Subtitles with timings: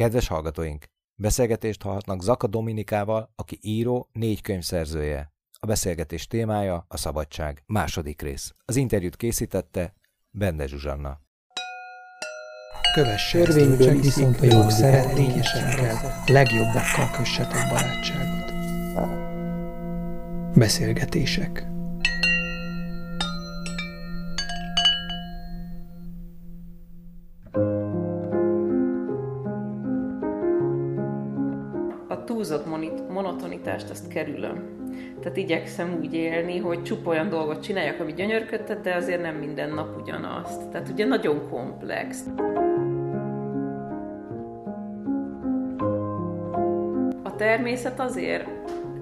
[0.00, 0.84] Kedves hallgatóink!
[1.14, 5.32] Beszélgetést hallhatnak Zaka Dominikával, aki író, négy könyv szerzője.
[5.58, 7.62] A beszélgetés témája a szabadság.
[7.66, 8.54] Második rész.
[8.64, 9.94] Az interjút készítette
[10.30, 11.20] Bende Zsuzsanna.
[12.94, 18.52] Kövesse Törvényből viszont a jog szeretényesekkel, legjobbakkal kössetek barátságot.
[20.54, 21.66] Beszélgetések.
[34.12, 34.78] Kerülöm.
[35.20, 39.70] Tehát igyekszem úgy élni, hogy csupa olyan dolgot csináljak, ami gyönyörködtet, de azért nem minden
[39.70, 40.70] nap ugyanazt.
[40.70, 42.24] Tehát ugye nagyon komplex.
[47.22, 48.46] A természet azért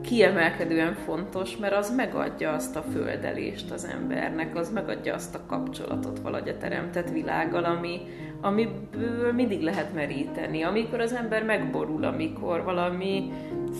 [0.08, 6.18] kiemelkedően fontos, mert az megadja azt a földelést az embernek, az megadja azt a kapcsolatot
[6.18, 8.00] valahogy a teremtett világgal, ami,
[8.40, 10.62] amiből mindig lehet meríteni.
[10.62, 13.32] Amikor az ember megborul, amikor valami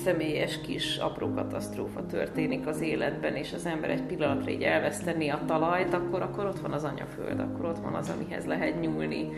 [0.05, 5.41] személyes kis apró katasztrófa történik az életben, és az ember egy pillanatra így elveszteni a
[5.47, 9.29] talajt, akkor, akkor ott van az anyaföld, akkor ott van az, amihez lehet nyúlni.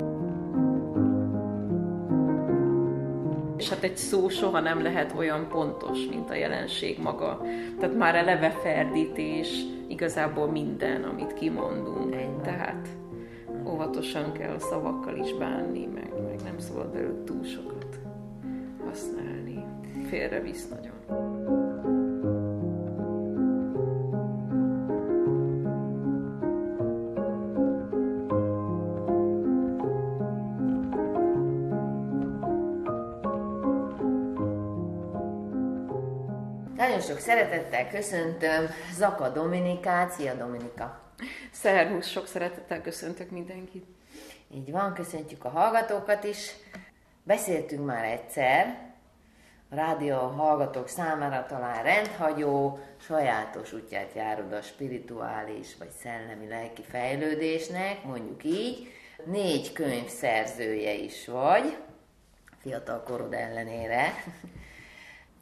[3.56, 7.42] És hát egy szó soha nem lehet olyan pontos, mint a jelenség maga.
[7.78, 12.16] Tehát már eleve ferdítés, igazából minden, amit kimondunk.
[12.42, 12.88] Tehát
[13.66, 17.98] óvatosan kell a szavakkal is bánni, meg, meg nem szabad belőle túl sokat
[18.86, 19.69] használni.
[20.11, 20.94] Félrevisz nagyon.
[36.77, 40.11] Nagyon sok szeretettel köszöntöm Zaka Dominikát.
[40.11, 41.00] Szia Dominika!
[41.53, 43.84] Szervusz, sok szeretettel köszöntök mindenkit.
[44.55, 46.50] Így van, köszöntjük a hallgatókat is.
[47.22, 48.89] Beszéltünk már egyszer,
[49.70, 58.44] rádió hallgatók számára talán rendhagyó, sajátos útját járod a spirituális vagy szellemi lelki fejlődésnek, mondjuk
[58.44, 58.88] így.
[59.25, 61.76] Négy könyv szerzője is vagy,
[62.58, 64.12] fiatal korod ellenére.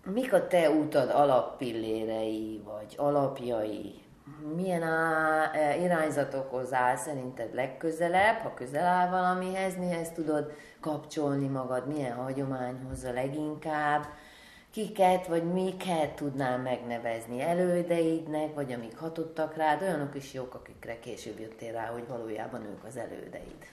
[0.05, 4.03] Mik a te útad alappillérei, vagy alapjai?
[4.55, 11.87] Milyen á, e, irányzatokhoz áll szerinted legközelebb, ha közel áll valamihez, mihez tudod kapcsolni magad,
[11.87, 14.07] milyen hagyományhoz a leginkább?
[14.71, 21.39] Kiket vagy miket tudnál megnevezni elődeidnek, vagy amik hatottak rád, olyanok is jók, akikre később
[21.39, 23.67] jöttél rá, hogy valójában ők az elődeid.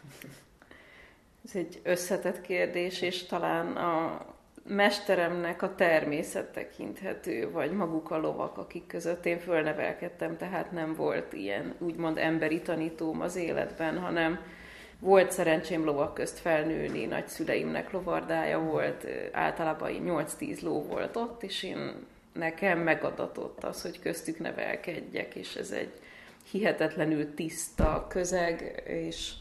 [1.45, 4.25] Ez egy összetett kérdés, és talán a
[4.67, 11.33] mesteremnek a természet tekinthető, vagy maguk a lovak, akik között én fölnevelkedtem, tehát nem volt
[11.33, 14.39] ilyen úgymond emberi tanítóm az életben, hanem
[14.99, 19.91] volt szerencsém lovak közt felnőni, nagyszüleimnek lovardája volt, általában
[20.39, 25.91] 8-10 ló volt ott, és én nekem megadatott az, hogy köztük nevelkedjek, és ez egy
[26.51, 29.31] hihetetlenül tiszta közeg, és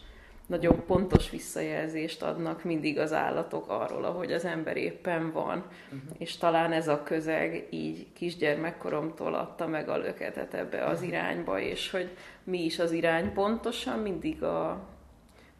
[0.46, 5.58] nagyon pontos visszajelzést adnak mindig az állatok arról, ahogy az ember éppen van.
[5.58, 6.00] Uh-huh.
[6.18, 11.90] És talán ez a közeg így kisgyermekkoromtól adta meg a löketet ebbe az irányba, és
[11.90, 12.08] hogy
[12.44, 14.86] mi is az irány pontosan, mindig a,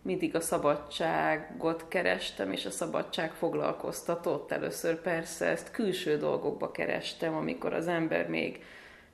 [0.05, 4.53] mindig a szabadságot kerestem, és a szabadság foglalkoztatott.
[4.53, 8.63] Először persze ezt külső dolgokba kerestem, amikor az ember még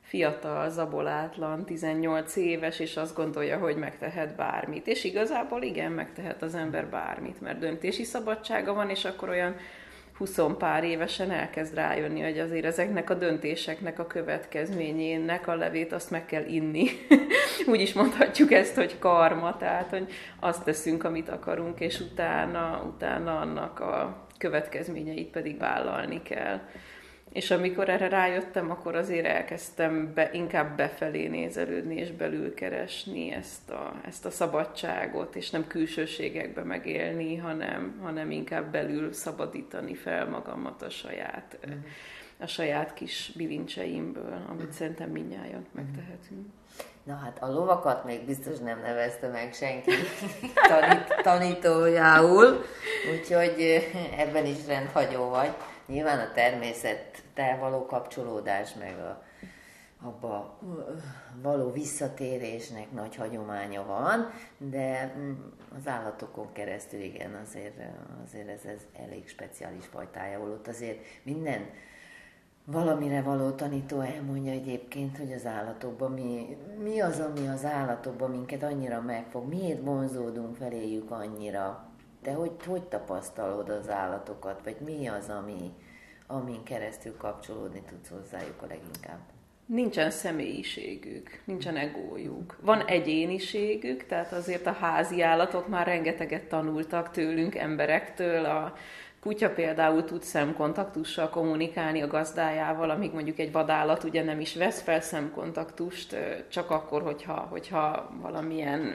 [0.02, 4.86] fiatal, zabolátlan, 18 éves, és azt gondolja, hogy megtehet bármit.
[4.86, 9.56] És igazából igen, megtehet az ember bármit, mert döntési szabadsága van, és akkor olyan
[10.18, 16.10] 20 pár évesen elkezd rájönni, hogy azért ezeknek a döntéseknek a következményének a levét azt
[16.10, 16.88] meg kell inni.
[17.72, 23.40] Úgy is mondhatjuk ezt, hogy karma, tehát hogy azt teszünk, amit akarunk, és utána, utána
[23.40, 26.60] annak a következményeit pedig vállalni kell.
[27.32, 33.70] És amikor erre rájöttem, akkor azért elkezdtem be, inkább befelé nézelődni és belül keresni ezt
[33.70, 40.82] a, ezt a szabadságot, és nem külsőségekbe megélni, hanem, hanem inkább belül szabadítani fel magamat
[40.82, 41.72] a saját, mm.
[42.38, 44.70] a saját kis bilincseimből, amit mm.
[44.70, 46.46] szerintem mindnyáján megtehetünk.
[47.10, 49.90] Na hát a lovakat még biztos nem nevezte meg senki
[50.68, 52.64] tanít, tanítójául,
[53.12, 55.50] úgyhogy ebben is rendhagyó vagy.
[55.86, 59.22] Nyilván a természettel való kapcsolódás, meg a,
[60.02, 60.58] abba
[61.42, 65.32] való visszatérésnek nagy hagyománya van, de mm,
[65.78, 67.80] az állatokon keresztül igen, azért,
[68.24, 70.68] azért ez, ez elég speciális fajtája volt.
[70.68, 71.70] Azért minden
[72.70, 78.62] valamire való tanító elmondja egyébként, hogy az állatokban mi, mi az, ami az állatokban minket
[78.62, 81.90] annyira megfog, miért vonzódunk feléjük annyira,
[82.22, 85.72] Te hogy, hogy tapasztalod az állatokat, vagy mi az, ami,
[86.26, 89.20] amin keresztül kapcsolódni tudsz hozzájuk a leginkább?
[89.66, 92.58] Nincsen személyiségük, nincsen egójuk.
[92.60, 98.74] Van egyéniségük, tehát azért a házi állatok már rengeteget tanultak tőlünk, emberektől, a
[99.20, 104.80] kutya például tud szemkontaktussal kommunikálni a gazdájával, amíg mondjuk egy vadállat ugye nem is vesz
[104.80, 106.16] fel szemkontaktust,
[106.48, 108.92] csak akkor, hogyha, hogyha valamilyen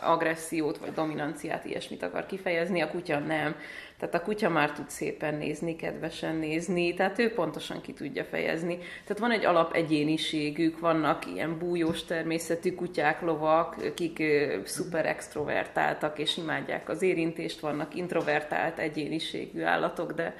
[0.00, 3.56] agressziót vagy dominanciát, ilyesmit akar kifejezni, a kutya nem.
[3.98, 8.78] Tehát a kutya már tud szépen nézni, kedvesen nézni, tehát ő pontosan ki tudja fejezni.
[8.78, 14.22] Tehát van egy alap egyéniségük, vannak ilyen bújós természetű kutyák, lovak, akik
[14.64, 20.34] szuper extrovertáltak és imádják az érintést, vannak introvertált egyéniségű állatok, de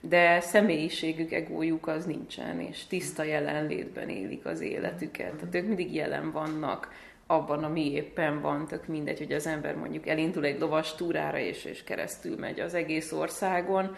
[0.00, 5.34] de személyiségük, egójuk az nincsen, és tiszta jelenlétben élik az életüket.
[5.34, 6.88] Tehát ők mindig jelen vannak
[7.26, 11.64] abban, ami éppen van, tök mindegy, hogy az ember mondjuk elindul egy lovas túrára, és,
[11.64, 13.96] és keresztül megy az egész országon,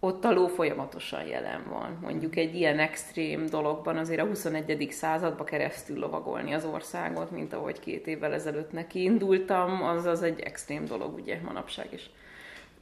[0.00, 1.98] ott a ló folyamatosan jelen van.
[2.00, 4.88] Mondjuk egy ilyen extrém dologban azért a 21.
[4.90, 10.40] századba keresztül lovagolni az országot, mint ahogy két évvel ezelőtt neki indultam, az az egy
[10.40, 12.10] extrém dolog ugye manapság is.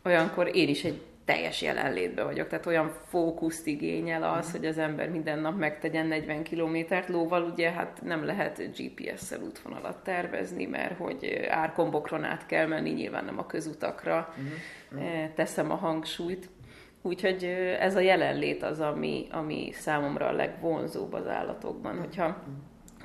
[0.04, 5.08] Olyankor én is egy teljes jelenlétbe vagyok, tehát olyan fókuszt igényel az, hogy az ember
[5.08, 7.08] minden nap megtegyen 40 kilométert.
[7.08, 13.24] Lóval, ugye hát nem lehet GPS-szel útvonalat tervezni, mert hogy árkombokron át kell menni, nyilván
[13.24, 14.34] nem a közutakra
[14.92, 15.34] uh-huh.
[15.34, 16.48] teszem a hangsúlyt.
[17.02, 17.44] Úgyhogy
[17.80, 22.42] ez a jelenlét az, ami, ami számomra a legvonzóbb az állatokban, hogyha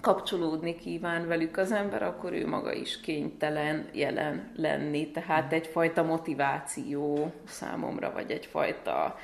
[0.02, 5.12] kapcsolódni kíván velük az ember, akkor ő maga is kénytelen jelen lenni.
[5.12, 9.18] Tehát egyfajta motiváció számomra, vagy egyfajta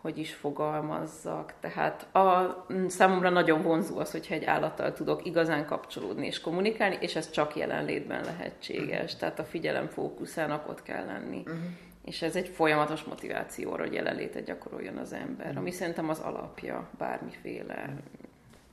[0.00, 1.54] hogy is fogalmazzak.
[1.60, 7.16] Tehát a, számomra nagyon vonzó az, hogyha egy állattal tudok igazán kapcsolódni és kommunikálni, és
[7.16, 9.16] ez csak jelenlétben lehetséges.
[9.16, 11.38] Tehát a figyelem fókuszának ott kell lenni.
[11.38, 11.60] Uh-huh.
[12.04, 15.60] És ez egy folyamatos motiváció arra, hogy jelenlétet gyakoroljon az ember, uh-huh.
[15.60, 18.21] ami szerintem az alapja bármiféle uh-huh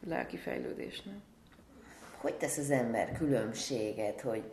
[0.08, 1.16] lelki fejlődésnek.
[2.18, 4.44] Hogy tesz az ember különbséget, hogy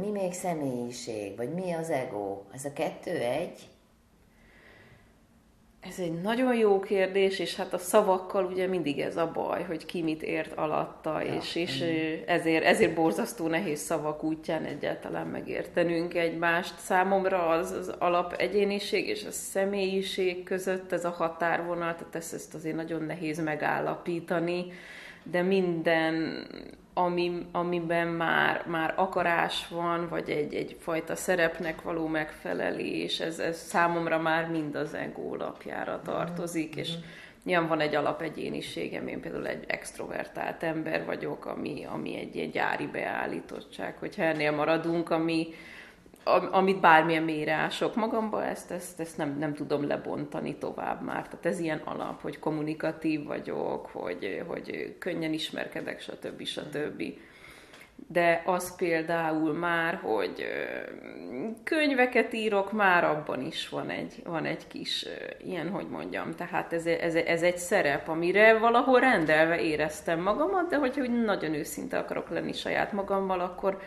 [0.00, 2.42] mi még személyiség, vagy mi az ego?
[2.52, 3.68] Ez a kettő egy?
[5.88, 9.86] Ez egy nagyon jó kérdés, és hát a szavakkal ugye mindig ez a baj, hogy
[9.86, 11.84] ki mit ért alatta, ja, és, és
[12.26, 16.78] ezért, ezért borzasztó nehéz szavak útján egyáltalán megértenünk egymást.
[16.78, 22.54] Számomra az, az alap egyéniség és a személyiség között ez a határvonal, tehát ezt, ezt
[22.54, 24.64] azért nagyon nehéz megállapítani,
[25.22, 26.46] de minden
[26.94, 34.18] ami, amiben már, már akarás van, vagy egy, egyfajta szerepnek való megfelelés, ez, ez számomra
[34.18, 36.92] már mind az ego lapjára tartozik, és
[37.44, 42.86] nyilván van egy alapegyéniségem, én például egy extrovertált ember vagyok, ami, ami egy, egy gyári
[42.86, 45.46] beállítottság, hogyha ennél maradunk, ami,
[46.50, 51.28] amit bármilyen mérások magamba, ezt, ezt, ezt nem, nem tudom lebontani tovább már.
[51.28, 56.44] Tehát ez ilyen alap, hogy kommunikatív vagyok, hogy, hogy könnyen ismerkedek, stb.
[56.44, 57.02] stb.
[58.08, 60.46] De az például már, hogy
[61.64, 65.06] könyveket írok, már abban is van egy, van egy kis
[65.44, 70.76] ilyen, hogy mondjam, tehát ez, ez, ez egy szerep, amire valahol rendelve éreztem magamat, de
[70.76, 73.80] hogyha úgy nagyon őszinte akarok lenni saját magammal, akkor,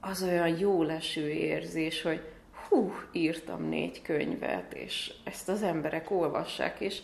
[0.00, 2.20] az olyan jó leső érzés, hogy
[2.68, 7.00] hú, írtam négy könyvet, és ezt az emberek olvassák, és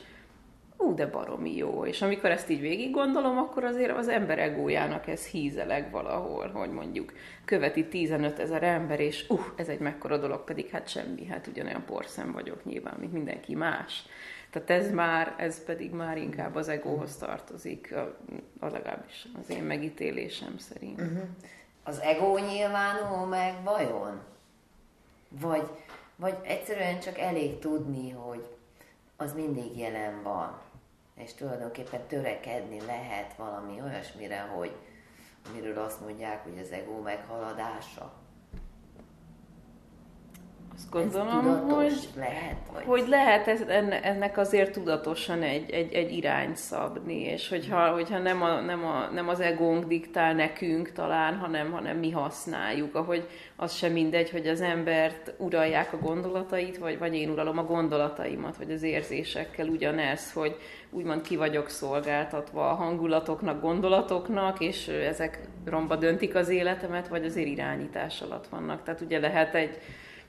[0.76, 1.86] ú, de baromi jó.
[1.86, 6.70] És amikor ezt így végig gondolom, akkor azért az ember egójának ez hízeleg valahol, hogy
[6.70, 7.12] mondjuk
[7.44, 11.84] követi 15 ezer ember, és uh, ez egy mekkora dolog, pedig hát semmi, hát ugyanolyan
[11.84, 14.04] porszem vagyok nyilván, mint mindenki más.
[14.50, 18.18] Tehát ez már, ez pedig már inkább az egóhoz tartozik, a,
[18.58, 21.00] a legalábbis az én megítélésem szerint.
[21.00, 21.28] Uh-huh
[21.86, 24.20] az ego nyilvánul meg vajon?
[25.28, 25.70] Vagy,
[26.16, 28.56] vagy egyszerűen csak elég tudni, hogy
[29.16, 30.60] az mindig jelen van,
[31.14, 34.76] és tulajdonképpen törekedni lehet valami olyasmire, hogy
[35.48, 38.12] amiről azt mondják, hogy az ego meghaladása.
[40.76, 42.84] Azt gondolom, hogy lehet, vagy?
[42.84, 43.60] hogy lehet ez,
[44.02, 49.08] ennek azért tudatosan egy, egy, egy irány szabni, és hogyha, hogyha nem, a, nem, a,
[49.12, 54.46] nem az egónk diktál nekünk talán, hanem, hanem mi használjuk, ahogy az sem mindegy, hogy
[54.46, 60.32] az embert uralják a gondolatait, vagy, vagy én uralom a gondolataimat, vagy az érzésekkel ugyanez,
[60.32, 60.56] hogy
[60.90, 67.48] úgymond ki vagyok szolgáltatva a hangulatoknak, gondolatoknak, és ezek romba döntik az életemet, vagy azért
[67.48, 68.82] irányítás alatt vannak.
[68.82, 69.78] Tehát ugye lehet egy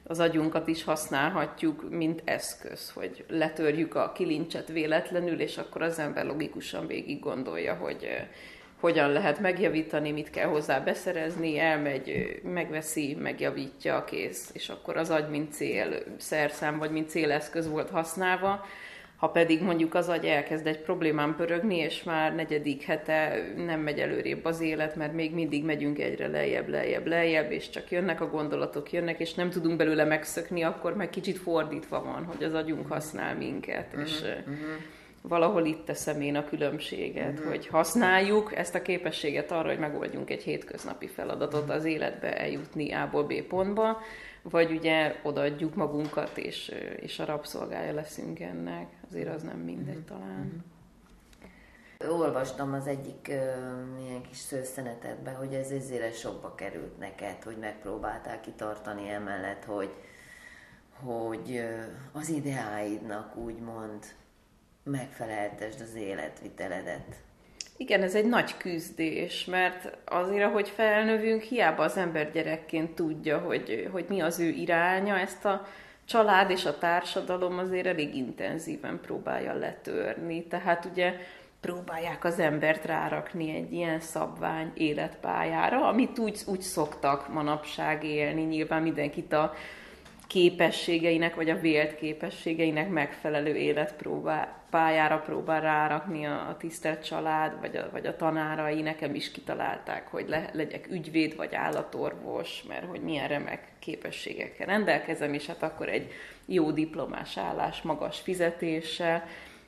[0.08, 6.26] az agyunkat is használhatjuk, mint eszköz, hogy letörjük a kilincset véletlenül, és akkor az ember
[6.26, 8.08] logikusan végig gondolja, hogy
[8.80, 15.30] hogyan lehet megjavítani, mit kell hozzá beszerezni, elmegy, megveszi, megjavítja, kész, és akkor az agy,
[15.30, 18.66] mint cél, szerszám, vagy mint céleszköz volt használva,
[19.18, 24.00] ha pedig mondjuk az agy elkezd egy problémán pörögni, és már negyedik hete nem megy
[24.00, 28.30] előrébb az élet, mert még mindig megyünk egyre lejjebb, lejjebb, lejjebb, és csak jönnek a
[28.30, 32.88] gondolatok, jönnek, és nem tudunk belőle megszökni, akkor meg kicsit fordítva van, hogy az agyunk
[32.88, 34.56] használ minket, uh-huh, és uh-huh
[35.22, 37.48] valahol itt teszem én a különbséget, uh-huh.
[37.48, 43.24] hogy használjuk ezt a képességet arra, hogy megoldjunk egy hétköznapi feladatot, az életbe eljutni A-ból
[43.24, 44.02] B pontba,
[44.50, 46.68] vagy ugye odaadjuk magunkat, és,
[47.00, 48.88] és a rabszolgája leszünk ennek.
[49.08, 50.20] Azért az nem mindegy uh-huh.
[50.20, 50.64] talán.
[52.00, 52.20] Uh-huh.
[52.20, 58.40] Olvastam az egyik uh, ilyen kis szőszenetedben, hogy ez ezért sokba került neked, hogy megpróbáltál
[58.40, 59.94] kitartani emellett, hogy,
[61.04, 64.06] hogy uh, az ideáidnak úgymond
[64.84, 67.26] megfeleltesd az életviteledet.
[67.78, 73.90] Igen, ez egy nagy küzdés, mert azért, ahogy felnövünk, hiába az ember gyerekként tudja, hogy,
[73.92, 75.68] hogy mi az ő iránya, ezt a
[76.06, 80.44] család és a társadalom azért elég intenzíven próbálja letörni.
[80.44, 81.14] Tehát ugye
[81.62, 88.42] próbálják az embert rárakni egy ilyen szabvány életpályára, amit úgy, úgy szoktak manapság élni.
[88.42, 89.54] Nyilván mindenkit a
[90.28, 97.90] képességeinek, vagy a vélt képességeinek megfelelő életpályára próbál rárakni a, a tisztelt család, vagy a,
[97.92, 98.82] vagy a tanárai.
[98.82, 105.34] Nekem is kitalálták, hogy le, legyek ügyvéd, vagy állatorvos, mert hogy milyen remek képességekkel rendelkezem,
[105.34, 106.12] és hát akkor egy
[106.46, 109.24] jó diplomás állás, magas fizetéssel.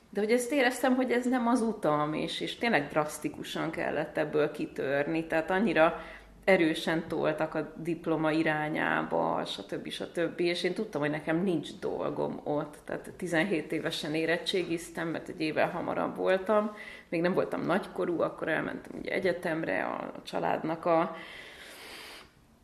[0.09, 4.51] De hogy ezt éreztem, hogy ez nem az utam, és, és tényleg drasztikusan kellett ebből
[4.51, 5.25] kitörni.
[5.25, 6.01] Tehát annyira
[6.43, 9.89] erősen toltak a diploma irányába, stb.
[9.89, 10.39] stb.
[10.39, 12.77] És én tudtam, hogy nekem nincs dolgom ott.
[12.85, 16.75] Tehát 17 évesen érettségiztem, mert egy évvel hamarabb voltam.
[17.09, 21.15] Még nem voltam nagykorú, akkor elmentem ugye egyetemre, a családnak a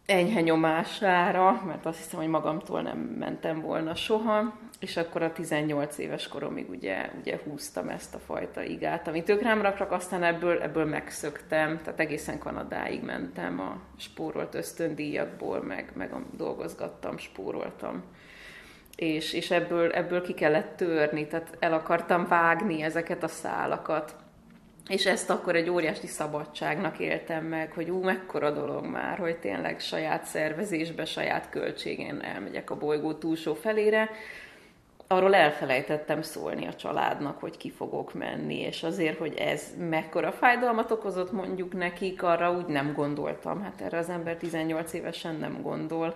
[0.06, 5.98] enyhe nyomására, mert azt hiszem, hogy magamtól nem mentem volna soha, és akkor a 18
[5.98, 10.62] éves koromig ugye, ugye húztam ezt a fajta igát, amit ők rám rakrak, aztán ebből,
[10.62, 18.04] ebből megszöktem, tehát egészen Kanadáig mentem a spórolt ösztöndíjakból, meg, meg dolgozgattam, spóroltam.
[18.96, 24.16] És, és ebből, ebből ki kellett törni, tehát el akartam vágni ezeket a szálakat,
[24.88, 29.80] és ezt akkor egy óriási szabadságnak éltem meg, hogy ú, mekkora dolog már, hogy tényleg
[29.80, 34.10] saját szervezésbe, saját költségén elmegyek a bolygó túlsó felére.
[35.08, 40.92] Arról elfelejtettem szólni a családnak, hogy ki fogok menni, és azért, hogy ez mekkora fájdalmat
[40.92, 43.62] okozott mondjuk nekik, arra úgy nem gondoltam.
[43.64, 46.16] Hát erre az ember 18 évesen nem gondol.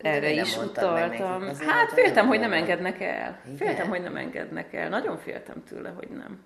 [0.00, 1.42] Erre is utaltam.
[1.66, 3.40] Hát féltem, hogy nem engednek el.
[3.56, 4.88] Féltem, hogy nem engednek el.
[4.88, 6.40] Nagyon féltem tőle, hogy nem.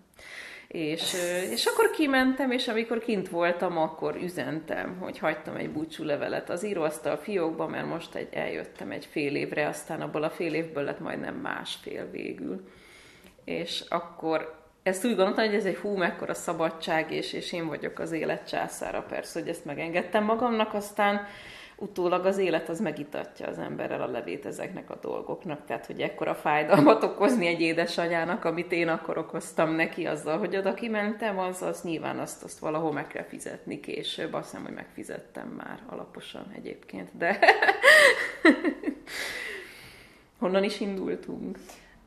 [0.68, 1.14] És,
[1.50, 6.64] és akkor kimentem, és amikor kint voltam, akkor üzentem, hogy hagytam egy búcsú levelet az
[6.64, 11.00] íróasztal fiókba, mert most egy, eljöttem egy fél évre, aztán abból a fél évből lett
[11.00, 12.68] majdnem másfél végül.
[13.44, 17.98] És akkor ezt úgy gondoltam, hogy ez egy hú, mekkora szabadság, és, és én vagyok
[17.98, 21.26] az élet császára, persze, hogy ezt megengedtem magamnak, aztán
[21.80, 25.64] utólag az élet az megitatja az emberrel a levét ezeknek a dolgoknak.
[25.66, 30.74] Tehát, hogy ekkora fájdalmat okozni egy édesanyának, amit én akkor okoztam neki azzal, hogy oda
[30.74, 34.32] kimentem, az, az nyilván azt, azt valahol meg kell fizetni később.
[34.32, 37.38] Azt hiszem, hogy megfizettem már alaposan egyébként, de
[40.40, 41.58] honnan is indultunk?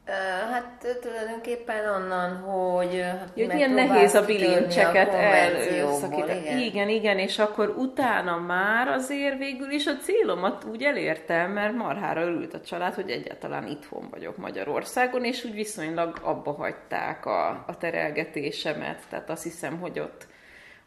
[0.06, 6.40] Hát tulajdonképpen onnan, hogy hát ilyen nehéz a bilincseket elszakítani.
[6.40, 6.58] Igen.
[6.58, 12.22] igen, igen, és akkor utána már azért végül is a célomat úgy elértem, mert marhára
[12.22, 17.78] örült a család, hogy egyáltalán itthon vagyok Magyarországon, és úgy viszonylag abba hagyták a, a
[17.80, 20.28] terelgetésemet, tehát azt hiszem, hogy ott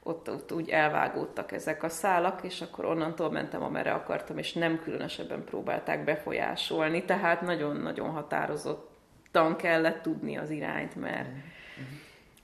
[0.02, 4.80] ott, ott úgy elvágódtak ezek a szálak, és akkor onnantól mentem, amerre akartam, és nem
[4.82, 8.95] különösebben próbálták befolyásolni, tehát nagyon-nagyon határozott
[9.32, 11.28] nyugodtan kellett tudni az irányt, mert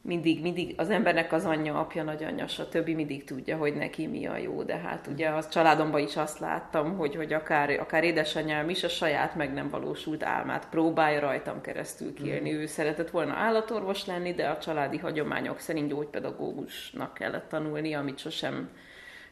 [0.04, 2.88] mindig, mindig az embernek az anyja, apja, nagyanyja, stb.
[2.88, 6.96] mindig tudja, hogy neki mi a jó, de hát ugye az családomban is azt láttam,
[6.96, 12.14] hogy, hogy akár, akár édesanyám is a saját meg nem valósult álmát próbálja rajtam keresztül
[12.14, 12.52] kiélni.
[12.52, 12.56] Mm.
[12.56, 18.68] Ő szeretett volna állatorvos lenni, de a családi hagyományok szerint gyógypedagógusnak kellett tanulni, amit sosem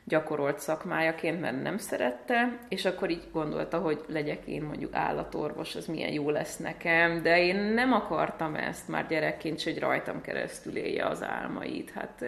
[0.05, 5.87] gyakorolt szakmájaként, mert nem szerette, és akkor így gondolta, hogy legyek én mondjuk állatorvos, az
[5.87, 11.07] milyen jó lesz nekem, de én nem akartam ezt már gyerekként, hogy rajtam keresztül élje
[11.07, 11.91] az álmait.
[11.91, 12.25] Hát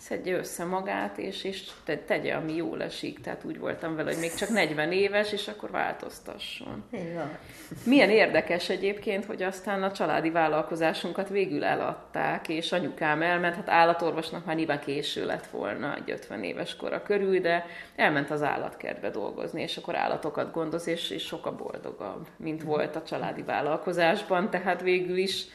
[0.00, 3.20] szedje össze magát, és, és te, tegye, ami jól esik.
[3.20, 6.84] Tehát úgy voltam vele, hogy még csak 40 éves, és akkor változtasson.
[6.90, 7.38] Igen.
[7.84, 14.44] Milyen érdekes egyébként, hogy aztán a családi vállalkozásunkat végül eladták, és anyukám elment, hát állatorvosnak
[14.44, 17.66] már nyilván késő lett volna, egy 50 éves kora körül, de
[17.96, 23.02] elment az állatkertbe dolgozni, és akkor állatokat gondoz, és, és sokkal boldogabb, mint volt a
[23.02, 25.46] családi vállalkozásban, tehát végül is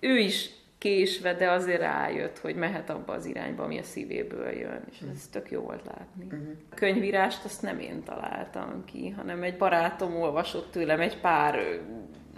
[0.00, 4.82] ő is késve, de azért rájött, hogy mehet abba az irányba, ami a szívéből jön,
[4.90, 6.24] és ez tök jó volt látni.
[6.24, 6.48] Uh-huh.
[6.70, 11.80] A könyvírást azt nem én találtam ki, hanem egy barátom olvasott tőlem egy pár,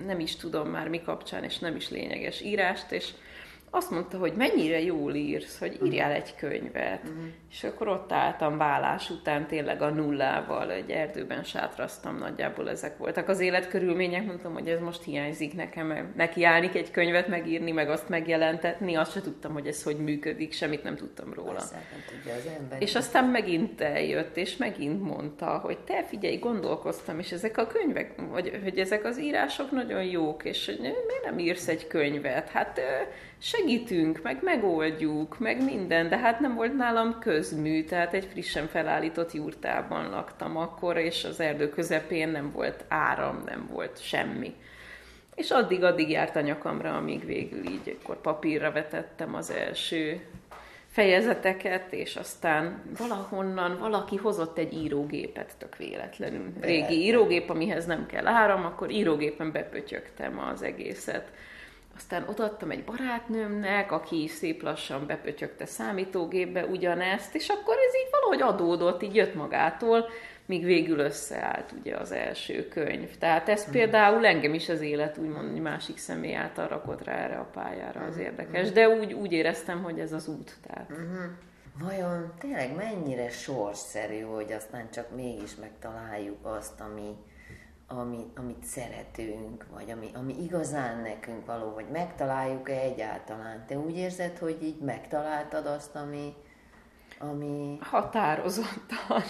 [0.07, 3.11] nem is tudom már mi kapcsán, és nem is lényeges írást, és
[3.75, 7.00] azt mondta, hogy mennyire jól írsz, hogy írjál egy könyvet.
[7.02, 7.25] Uh-huh.
[7.50, 13.29] És akkor ott álltam vállás után tényleg a nullával, egy erdőben sátraztam, nagyjából ezek voltak
[13.29, 14.25] az életkörülmények.
[14.25, 18.95] Mondtam, hogy ez most hiányzik nekem, nekiállni egy könyvet megírni, meg azt megjelentetni.
[18.95, 21.52] Azt se tudtam, hogy ez hogy működik, semmit nem tudtam róla.
[21.52, 22.83] Persze, hát nem tudja az ember.
[22.83, 28.14] És aztán megint eljött, és megint mondta, hogy te figyelj, gondolkoztam, és ezek a könyvek,
[28.31, 32.49] vagy hogy ezek az írások nagyon jók, és hogy miért nem írsz egy könyvet?
[32.49, 32.81] Hát
[33.42, 39.32] segítünk, meg megoldjuk, meg minden, de hát nem volt nálam közmű, tehát egy frissen felállított
[39.32, 44.54] jurtában laktam akkor, és az erdő közepén nem volt áram, nem volt semmi.
[45.34, 50.20] És addig-addig járt a nyakamra, amíg végül így akkor papírra vetettem az első
[50.90, 56.52] fejezeteket, és aztán valahonnan valaki hozott egy írógépet, tök véletlenül.
[56.61, 61.32] Régi írógép, amihez nem kell áram, akkor írógépen bepötyögtem az egészet
[61.96, 68.54] aztán odaadtam egy barátnőmnek, aki szép lassan bepötyögte számítógépbe ugyanezt, és akkor ez így valahogy
[68.54, 70.08] adódott, így jött magától,
[70.46, 73.18] míg végül összeállt ugye az első könyv.
[73.18, 73.75] Tehát ez uh-huh.
[73.75, 78.00] például engem is az élet úgymond egy másik személy által rakott rá erre a pályára,
[78.00, 78.25] az uh-huh.
[78.25, 78.70] érdekes.
[78.70, 80.56] De úgy, úgy éreztem, hogy ez az út.
[80.66, 80.90] Tehát.
[80.90, 81.30] Uh-huh.
[81.80, 87.16] Vajon tényleg mennyire sorsszerű, hogy aztán csak mégis megtaláljuk azt, ami,
[87.99, 93.64] ami, amit szeretünk, vagy ami, ami igazán nekünk való, vagy megtaláljuk-e egyáltalán.
[93.66, 96.34] Te úgy érzed, hogy így megtaláltad azt, ami,
[97.31, 97.79] ami...
[97.81, 99.23] Határozottan.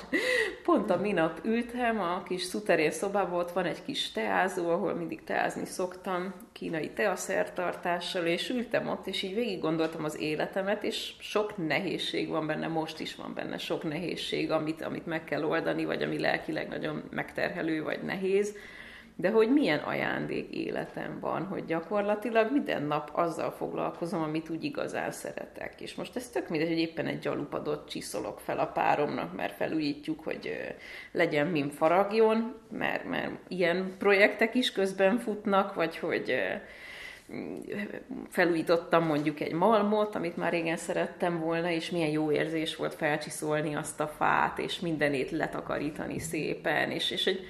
[0.63, 5.25] Pont a minap ültem, a kis szuterén szobában ott van egy kis teázó, ahol mindig
[5.25, 11.67] teázni szoktam, kínai teaszertartással, és ültem ott, és így végig gondoltam az életemet, és sok
[11.67, 16.03] nehézség van benne, most is van benne sok nehézség, amit, amit meg kell oldani, vagy
[16.03, 18.57] ami lelkileg nagyon megterhelő, vagy nehéz
[19.17, 25.11] de hogy milyen ajándék életem van, hogy gyakorlatilag minden nap azzal foglalkozom, amit úgy igazán
[25.11, 25.81] szeretek.
[25.81, 30.25] És most ez tök mindegy, hogy éppen egy gyalupadot csiszolok fel a páromnak, mert felújítjuk,
[30.25, 30.75] hogy
[31.13, 36.35] legyen min faragjon, mert, mert ilyen projektek is közben futnak, vagy hogy
[38.29, 43.75] felújítottam mondjuk egy malmot, amit már régen szerettem volna, és milyen jó érzés volt felcsiszolni
[43.75, 47.47] azt a fát, és mindenét letakarítani szépen, és, és egy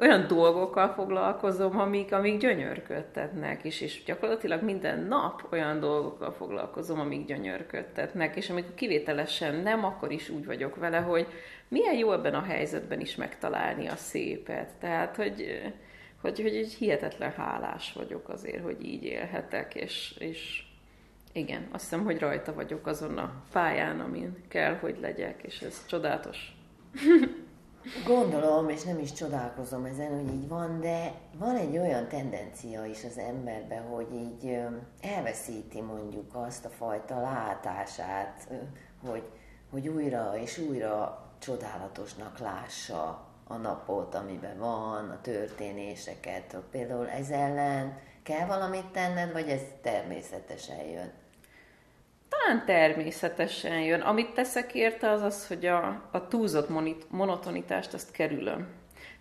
[0.00, 7.26] olyan dolgokkal foglalkozom, amik, amik gyönyörködtetnek, és, és gyakorlatilag minden nap olyan dolgokkal foglalkozom, amik
[7.26, 11.26] gyönyörködtetnek, és amikor kivételesen nem, akkor is úgy vagyok vele, hogy
[11.68, 14.70] milyen jó ebben a helyzetben is megtalálni a szépet.
[14.78, 15.62] Tehát, hogy,
[16.20, 20.62] hogy, hogy egy hihetetlen hálás vagyok azért, hogy így élhetek, és, és
[21.32, 25.86] igen, azt hiszem, hogy rajta vagyok azon a pályán, amin kell, hogy legyek, és ez
[25.86, 26.52] csodálatos.
[28.06, 33.04] Gondolom, és nem is csodálkozom ezen, hogy így van, de van egy olyan tendencia is
[33.04, 34.58] az emberbe, hogy így
[35.00, 38.48] elveszíti mondjuk azt a fajta látását,
[39.06, 39.22] hogy,
[39.70, 46.56] hogy újra és újra csodálatosnak lássa a napot, amiben van, a történéseket.
[46.70, 51.12] Például ez ellen kell valamit tenned, vagy ez természetesen jön?
[52.30, 54.00] Talán természetesen jön.
[54.00, 56.68] Amit teszek érte, az az, hogy a, a túlzott
[57.10, 58.68] monotonitást azt kerülöm.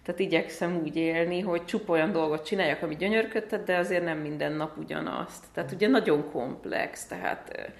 [0.04, 4.52] Tehát igyekszem úgy élni, hogy csupa olyan dolgot csináljak, ami gyönyörködtet, de azért nem minden
[4.52, 5.44] nap ugyanazt.
[5.54, 7.72] Tehát ugye nagyon komplex, tehát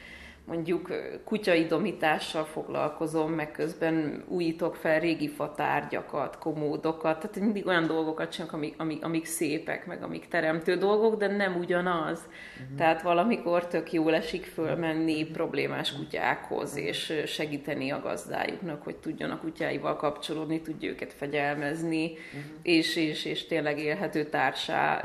[0.50, 8.54] mondjuk kutyaidomítással foglalkozom, meg közben újítok fel régi fatárgyakat, komódokat, tehát mindig olyan dolgokat csinálok,
[8.54, 12.20] amik, amik, amik szépek, meg amik teremtő dolgok, de nem ugyanaz.
[12.20, 12.78] Uh-huh.
[12.78, 19.40] Tehát valamikor tök jól esik fölmenni problémás kutyákhoz, és segíteni a gazdájuknak, hogy tudjon a
[19.40, 22.42] kutyáival kapcsolódni, tudja őket fegyelmezni, uh-huh.
[22.62, 25.02] és, és, és tényleg élhető társá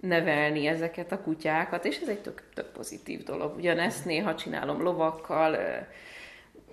[0.00, 3.56] nevelni ezeket a kutyákat, és ez egy tök, tök pozitív dolog.
[3.56, 5.56] Ugyanezt néha csinálom lovakkal,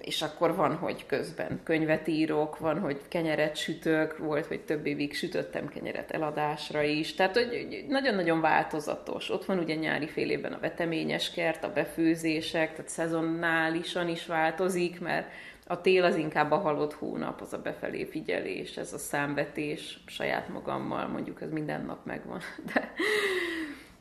[0.01, 5.15] és akkor van, hogy közben könyvet írok, van, hogy kenyeret sütök, volt, hogy több évig
[5.15, 9.29] sütöttem kenyeret eladásra is, tehát hogy nagyon-nagyon változatos.
[9.29, 14.99] Ott van ugye nyári fél évben a veteményes kert, a befőzések, tehát szezonálisan is változik,
[14.99, 15.31] mert
[15.67, 19.99] a tél az inkább a halott hónap, az a befelé figyelés, ez a számvetés.
[20.05, 22.39] Saját magammal, mondjuk ez minden nap megvan,
[22.73, 22.91] de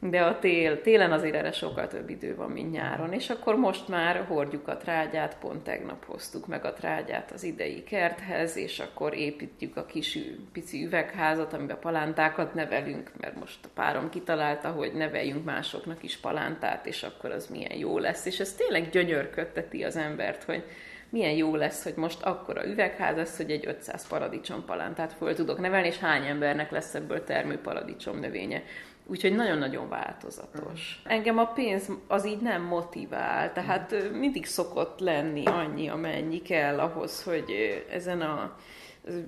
[0.00, 3.88] de a tél, télen azért erre sokkal több idő van, mint nyáron, és akkor most
[3.88, 9.14] már hordjuk a trágyát, pont tegnap hoztuk meg a trágyát az idei kerthez, és akkor
[9.14, 10.18] építjük a kis
[10.52, 16.87] pici üvegházat, amiben palántákat nevelünk, mert most a párom kitalálta, hogy neveljünk másoknak is palántát,
[16.87, 20.64] és akkor az milyen jó lesz, és ez tényleg gyönyörködteti az embert, hogy
[21.10, 25.58] milyen jó lesz, hogy most akkora üvegház lesz, hogy egy 500 paradicsom palántát föl tudok
[25.58, 28.62] nevelni, és hány embernek lesz ebből termő paradicsom növénye.
[29.08, 31.02] Úgyhogy nagyon-nagyon változatos.
[31.04, 37.22] Engem a pénz az így nem motivál, tehát mindig szokott lenni annyi, amennyi kell ahhoz,
[37.22, 37.50] hogy
[37.90, 38.56] ezen a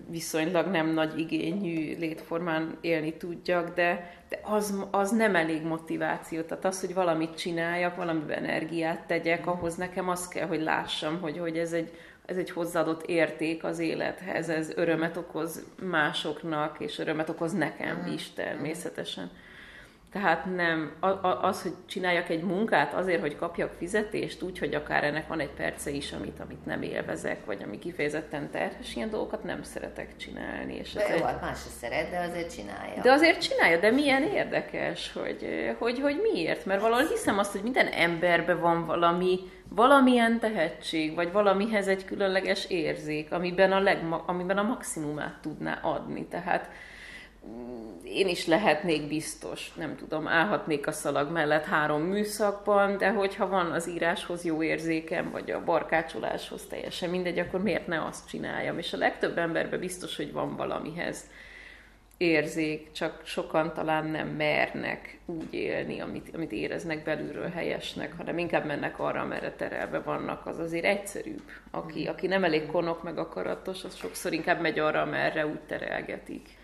[0.08, 6.42] viszonylag nem nagy igényű létformán élni tudjak, de, de az, az nem elég motiváció.
[6.42, 11.38] Tehát az, hogy valamit csináljak, valamiben energiát tegyek, ahhoz nekem az kell, hogy lássam, hogy,
[11.38, 11.90] hogy ez egy,
[12.26, 18.32] ez egy hozzáadott érték az élethez, ez örömet okoz másoknak, és örömet okoz nekem is
[18.32, 19.30] természetesen.
[20.12, 20.96] Tehát nem,
[21.42, 25.50] az, hogy csináljak egy munkát azért, hogy kapjak fizetést, úgy, hogy akár ennek van egy
[25.50, 30.74] perce is, amit, amit nem élvezek, vagy ami kifejezetten terhes, ilyen dolgokat nem szeretek csinálni.
[30.74, 31.22] És de jó, egy...
[31.22, 33.02] hát más se szeret, de azért csinálja.
[33.02, 36.64] De azért csinálja, de milyen érdekes, hogy, hogy, hogy miért?
[36.64, 42.64] Mert valahol hiszem azt, hogy minden emberben van valami, valamilyen tehetség, vagy valamihez egy különleges
[42.64, 46.26] érzék, amiben a, legma, amiben a maximumát tudná adni.
[46.26, 46.70] Tehát
[48.04, 53.70] én is lehetnék biztos, nem tudom, állhatnék a szalag mellett három műszakban, de hogyha van
[53.70, 58.78] az íráshoz jó érzékem, vagy a barkácsoláshoz teljesen mindegy, akkor miért ne azt csináljam?
[58.78, 61.24] És a legtöbb emberben biztos, hogy van valamihez
[62.16, 68.64] érzék, csak sokan talán nem mernek úgy élni, amit, amit éreznek belülről helyesnek, hanem inkább
[68.64, 71.42] mennek arra, merre terelve vannak, az azért egyszerűbb.
[71.70, 76.57] Aki, aki nem elég konok meg akaratos, az sokszor inkább megy arra, merre úgy terelgetik.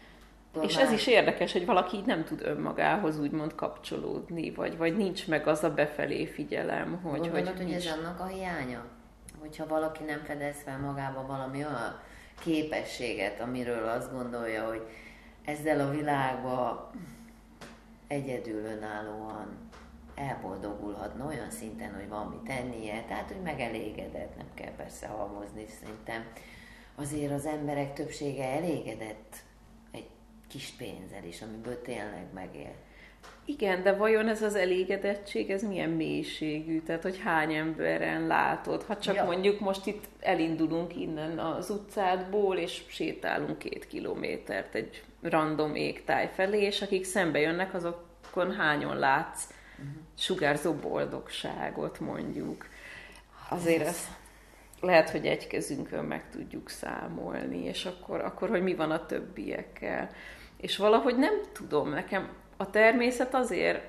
[0.62, 5.28] És ez is érdekes, hogy valaki így nem tud önmagához úgymond kapcsolódni, vagy, vagy nincs
[5.28, 7.20] meg az a befelé figyelem, hogy...
[7.20, 8.84] Gondolod, hogy, hogy ez annak a hiánya?
[9.40, 12.00] Hogyha valaki nem fedez fel magába valami olyan
[12.40, 14.82] képességet, amiről azt gondolja, hogy
[15.44, 16.90] ezzel a világba
[18.08, 19.70] egyedül önállóan
[20.14, 26.24] elboldogulhatna olyan szinten, hogy van mit tennie, tehát hogy megelégedett, nem kell persze halmozni, szerintem.
[26.94, 29.36] Azért az emberek többsége elégedett
[30.54, 32.74] kis pénzzel is, amiből tényleg megél.
[33.44, 36.82] Igen, de vajon ez az elégedettség, ez milyen mélységű?
[36.82, 38.82] Tehát, hogy hány emberen látod?
[38.82, 39.24] Ha csak ja.
[39.24, 46.62] mondjuk most itt elindulunk innen az utcádból, és sétálunk két kilométert egy random égtáj felé,
[46.62, 49.94] és akik szembe jönnek, azokon hányon látsz uh-huh.
[50.18, 52.66] sugárzó boldogságot, mondjuk.
[53.48, 54.08] Azért ez
[54.84, 60.10] lehet, hogy egy kezünkön meg tudjuk számolni, és akkor, akkor hogy mi van a többiekkel.
[60.64, 63.80] És valahogy nem tudom, nekem a természet azért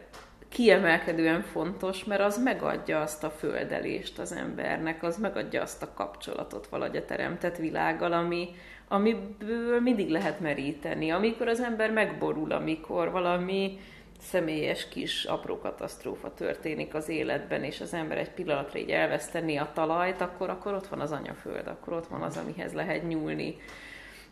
[0.49, 6.67] kiemelkedően fontos, mert az megadja azt a földelést az embernek, az megadja azt a kapcsolatot
[6.67, 8.49] valahogy a teremtett világgal, ami,
[8.87, 11.11] amiből mindig lehet meríteni.
[11.11, 13.79] Amikor az ember megborul, amikor valami
[14.21, 19.71] személyes kis apró katasztrófa történik az életben, és az ember egy pillanatra így elveszteni a
[19.73, 23.57] talajt, akkor, akkor ott van az anyaföld, akkor ott van az, amihez lehet nyúlni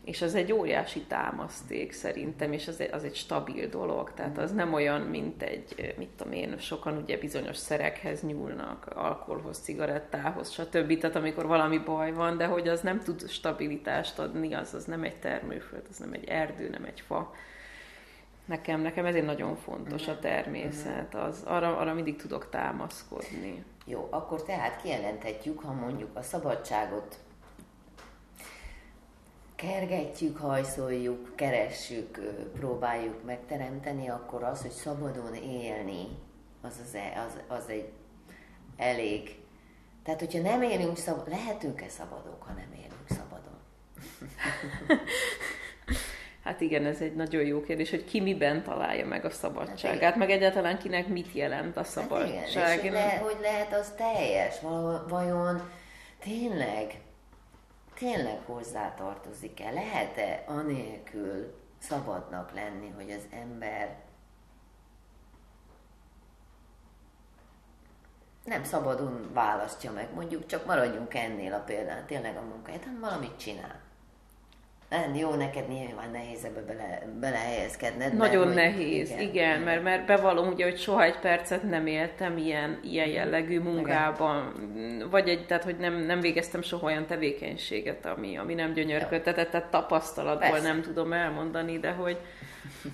[0.04, 4.52] és az egy óriási támaszték szerintem, és az egy, az egy stabil dolog, tehát az
[4.52, 10.98] nem olyan, mint egy, mit tudom én, sokan ugye bizonyos szerekhez nyúlnak, alkoholhoz, cigarettához, stb.
[10.98, 15.02] Tehát amikor valami baj van, de hogy az nem tud stabilitást adni, az, az nem
[15.02, 17.34] egy termőföld, az nem egy erdő, nem egy fa.
[18.44, 20.20] Nekem, nekem ezért nagyon fontos a mhm.
[20.20, 23.64] természet, az, arra, arra mindig tudok támaszkodni.
[23.86, 27.18] Jó, akkor tehát kijelenthetjük, ha mondjuk a szabadságot
[29.56, 32.18] kergetjük, hajszoljuk, keressük,
[32.58, 36.06] próbáljuk megteremteni, akkor az, hogy szabadon élni,
[36.62, 37.88] az, az, e, az, az egy
[38.76, 39.36] elég.
[40.04, 43.58] Tehát, hogyha nem élünk szabadon, lehetünk-e szabadok, ha nem élünk szabadon?
[46.44, 50.16] Hát igen, ez egy nagyon jó kérdés, hogy ki miben találja meg a szabadságát, hát
[50.16, 52.62] meg egyáltalán kinek mit jelent a szabadság.
[52.62, 54.54] Hát igen, és le, hogy lehet az teljes,
[55.08, 55.70] vajon
[56.18, 56.94] tényleg
[57.94, 59.70] tényleg hozzátartozik-e?
[59.70, 64.02] Lehet-e anélkül szabadnak lenni, hogy az ember
[68.44, 73.36] nem szabadon választja meg, mondjuk csak maradjunk ennél a példán, tényleg a munkáját, hanem valamit
[73.36, 73.83] csinál.
[74.94, 78.14] Nem, jó, neked nyilván nehéz ebbe bele, belehelyezkedned.
[78.14, 82.36] Nagyon mert, nehéz, igen, igen mert, mert bevallom ugye, hogy soha egy percet nem éltem
[82.36, 85.08] ilyen, ilyen jellegű munkában, igen.
[85.10, 89.70] vagy egy, tehát hogy nem, nem végeztem soha olyan tevékenységet, ami, ami nem gyönyörködtetett, tehát
[89.70, 90.66] tapasztalatból Persze.
[90.66, 92.18] nem tudom elmondani, de hogy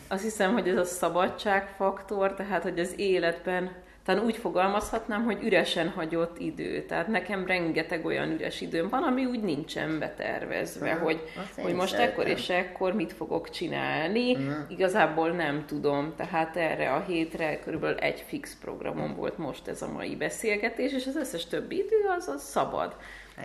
[0.08, 3.70] azt hiszem, hogy ez a szabadságfaktor, tehát hogy az életben
[4.04, 6.82] talán úgy fogalmazhatnám, hogy üresen hagyott idő.
[6.82, 11.02] Tehát nekem rengeteg olyan üres időm van, ami úgy nincsen betervezve, uh-huh.
[11.02, 11.20] hogy,
[11.56, 12.10] hogy most szeretem.
[12.10, 14.32] ekkor és ekkor mit fogok csinálni.
[14.32, 14.54] Uh-huh.
[14.68, 19.92] Igazából nem tudom, tehát erre a hétre körülbelül egy fix programom volt most ez a
[19.92, 22.94] mai beszélgetés, és az összes többi idő az, az szabad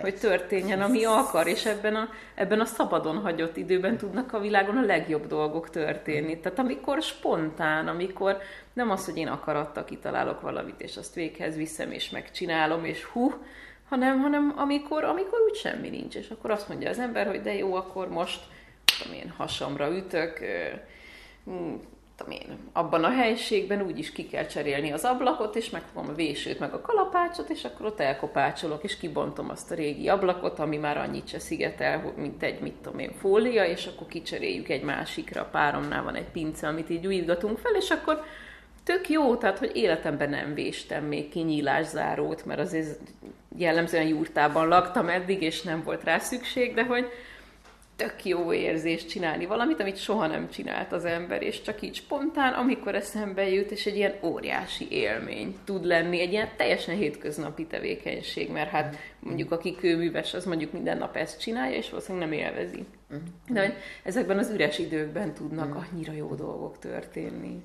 [0.01, 4.77] hogy történjen, ami akar, és ebben a, ebben a szabadon hagyott időben tudnak a világon
[4.77, 6.39] a legjobb dolgok történni.
[6.39, 8.37] Tehát amikor spontán, amikor
[8.75, 13.33] nem az, hogy én akarattal kitalálok valamit, és azt véghez viszem, és megcsinálom, és hú,
[13.89, 17.53] hanem, hanem amikor, amikor úgy semmi nincs, és akkor azt mondja az ember, hogy de
[17.53, 18.43] jó, akkor most,
[18.85, 20.39] tudom én, hasamra ütök,
[22.15, 26.59] tudom én, abban a helységben úgyis ki kell cserélni az ablakot, és megfogom a vésőt,
[26.59, 30.97] meg a kalapácsot, és akkor ott elkopácsolok, és kibontom azt a régi ablakot, ami már
[30.97, 35.49] annyit se szigetel, mint egy, mit tudom én, fólia, és akkor kicseréljük egy másikra.
[35.51, 38.23] Páromnál van egy pince, amit így újítgatunk fel, és akkor
[38.86, 43.00] tök jó, tehát, hogy életemben nem véstem még kinyílászárót, mert azért
[43.58, 47.08] jellemzően jurtában laktam eddig, és nem volt rá szükség, de hogy
[47.95, 52.54] tök jó érzés csinálni valamit, amit soha nem csinált az ember, és csak így spontán,
[52.54, 58.52] amikor eszembe jut, és egy ilyen óriási élmény tud lenni, egy ilyen teljesen hétköznapi tevékenység,
[58.52, 62.86] mert hát mondjuk aki kőműves, az mondjuk minden nap ezt csinálja, és valószínűleg nem élvezi.
[63.48, 67.63] De hogy ezekben az üres időkben tudnak annyira jó dolgok történni.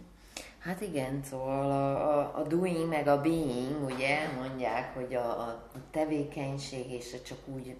[0.60, 5.62] Hát igen, szóval a, a, a doing meg a being, ugye, mondják, hogy a, a
[5.90, 7.76] tevékenység és csak úgy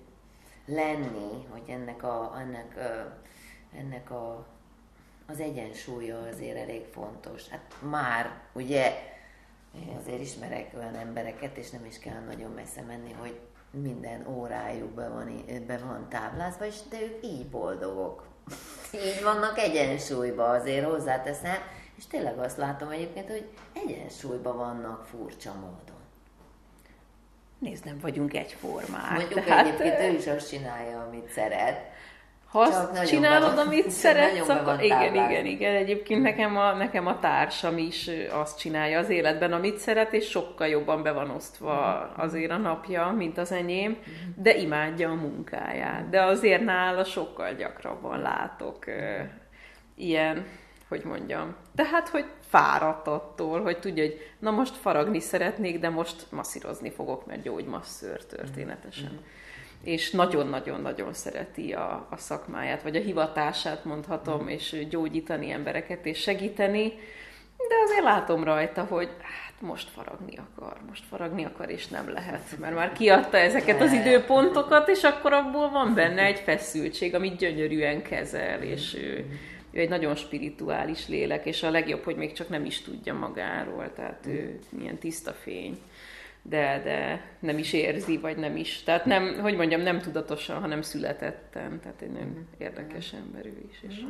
[0.66, 2.74] lenni, hogy ennek a, ennek,
[3.78, 4.46] ennek a,
[5.26, 7.48] az egyensúlya azért elég fontos.
[7.48, 8.92] Hát már, ugye,
[9.74, 13.40] én azért ismerek olyan embereket, és nem is kell nagyon messze menni, hogy
[13.70, 18.26] minden órájuk be van, be van táblázva, és de ők így boldogok.
[19.06, 21.58] így vannak egyensúlyba, azért hozzáteszem,
[22.00, 26.00] és tényleg azt látom egyébként, hogy egyensúlyban vannak furcsa módon.
[27.58, 29.10] Nézd, nem vagyunk egyformák.
[29.10, 29.66] Mondjuk tehát...
[29.66, 31.80] egyébként ő is azt csinálja, amit szeret.
[32.46, 35.74] Ha azt csinálod, be, amit szeretsz, akkor igen, igen, igen.
[35.74, 40.66] Egyébként nekem a, nekem a társam is azt csinálja az életben, amit szeret, és sokkal
[40.66, 43.98] jobban be van osztva azért a napja, mint az enyém,
[44.36, 46.08] de imádja a munkáját.
[46.08, 48.84] De azért nála sokkal gyakrabban látok
[49.94, 50.46] ilyen
[50.90, 51.55] hogy mondjam.
[51.74, 57.26] Tehát, hogy fáradt attól, hogy tudja, hogy na most faragni szeretnék, de most masszírozni fogok,
[57.26, 59.11] mert gyógymasszőr történetesen.
[59.12, 59.24] Mm-hmm.
[59.85, 64.48] És nagyon-nagyon-nagyon szereti a, a szakmáját, vagy a hivatását mondhatom, mm.
[64.48, 66.92] és gyógyítani embereket, és segíteni,
[67.68, 72.59] de azért látom rajta, hogy hát most faragni akar, most faragni akar, és nem lehet,
[72.59, 78.03] mert már kiadta ezeket az időpontokat, és akkor abból van benne egy feszültség, amit gyönyörűen
[78.03, 79.26] kezel, és ő
[79.70, 83.92] ő egy nagyon spirituális lélek, és a legjobb, hogy még csak nem is tudja magáról,
[83.92, 85.78] tehát ő ilyen tiszta fény,
[86.42, 90.83] de, de nem is érzi, vagy nem is, tehát nem, hogy mondjam, nem tudatosan, hanem
[90.83, 92.40] születettem, tehát egy nagyon mhm.
[92.59, 93.83] érdekes ember ő is.
[93.88, 94.00] És...
[94.00, 94.09] Mhm.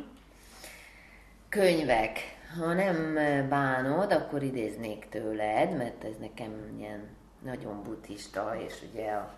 [1.49, 2.19] Könyvek.
[2.59, 3.13] Ha nem
[3.49, 7.07] bánod, akkor idéznék tőled, mert ez nekem ilyen
[7.43, 9.33] nagyon buddhista, és ugye a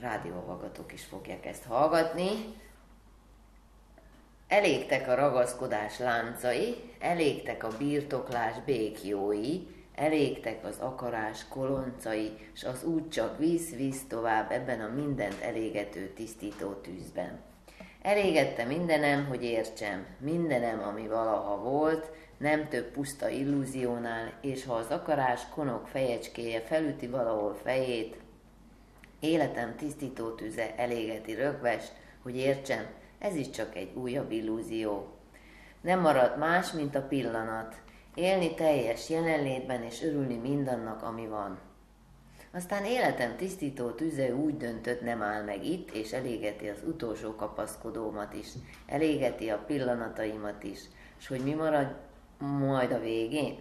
[0.00, 2.30] rádióhallgatók is fogják ezt hallgatni.
[4.48, 9.60] Elégtek a ragaszkodás láncai, elégtek a birtoklás békjói,
[9.94, 16.72] elégtek az akarás koloncai, s az út csak víz-víz tovább ebben a mindent elégető tisztító
[16.72, 17.40] tűzben.
[18.02, 24.90] Elégette mindenem, hogy értsem, mindenem, ami valaha volt, nem több puszta illúziónál, és ha az
[24.90, 28.16] akarás konok fejecskéje felüti valahol fejét,
[29.20, 32.86] életem tisztító tüze elégeti rögvest, hogy értsem,
[33.18, 35.06] ez is csak egy újabb illúzió.
[35.80, 37.74] Nem marad más, mint a pillanat.
[38.14, 41.58] Élni teljes jelenlétben és örülni mindannak, ami van.
[42.52, 48.34] Aztán életem tisztító tüze úgy döntött, nem áll meg itt, és elégeti az utolsó kapaszkodómat
[48.34, 48.48] is,
[48.86, 50.80] elégeti a pillanataimat is,
[51.18, 51.94] és hogy mi marad
[52.38, 53.58] majd a végén?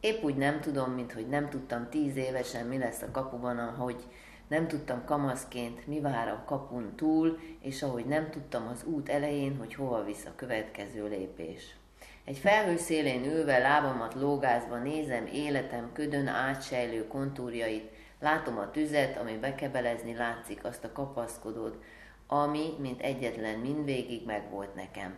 [0.00, 4.06] Épp úgy nem tudom, mint hogy nem tudtam tíz évesen, mi lesz a kapuban, ahogy
[4.50, 9.56] nem tudtam kamaszként, mi vár a kapun túl, és ahogy nem tudtam az út elején,
[9.58, 11.76] hogy hova visz a következő lépés.
[12.24, 19.36] Egy felhő szélén ülve, lábamat lógázva nézem életem ködön átsejlő kontúrjait, látom a tüzet, ami
[19.36, 21.82] bekebelezni látszik, azt a kapaszkodót,
[22.26, 25.14] ami, mint egyetlen mindvégig megvolt nekem.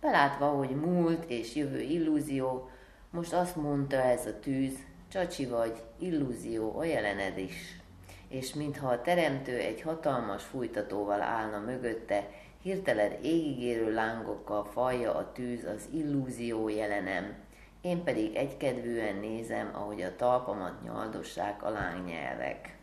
[0.00, 2.70] Belátva, hogy múlt és jövő illúzió,
[3.10, 4.74] most azt mondta ez a tűz,
[5.12, 7.84] csacsi vagy, illúzió, a jelened is.
[8.28, 12.28] És mintha a teremtő egy hatalmas fújtatóval állna mögötte,
[12.62, 17.34] hirtelen égigérő lángokkal falja a tűz az illúzió jelenem.
[17.80, 22.76] Én pedig egykedvűen nézem, ahogy a talpamat nyaldossák a lángnyelvek.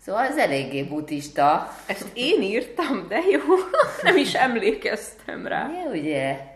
[0.00, 1.68] Szóval ez eléggé buddhista.
[1.86, 3.40] Ezt én írtam, de jó,
[4.02, 5.70] nem is emlékeztem rá.
[5.70, 6.52] Ja, ugye?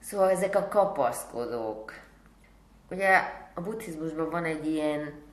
[0.00, 1.92] Szóval ezek a kapaszkodók.
[2.90, 3.18] Ugye
[3.54, 5.23] a buddhizmusban van egy ilyen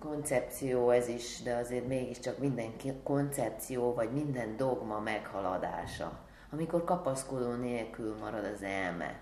[0.00, 6.18] koncepció ez is, de azért mégiscsak minden koncepció, vagy minden dogma meghaladása,
[6.52, 9.18] amikor kapaszkodó nélkül marad az elme.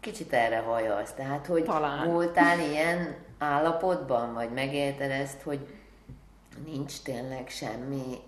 [0.00, 2.12] Kicsit erre hajaz, tehát hogy Talán.
[2.12, 5.78] voltál ilyen állapotban, vagy megélted ezt, hogy
[6.64, 8.18] nincs tényleg semmi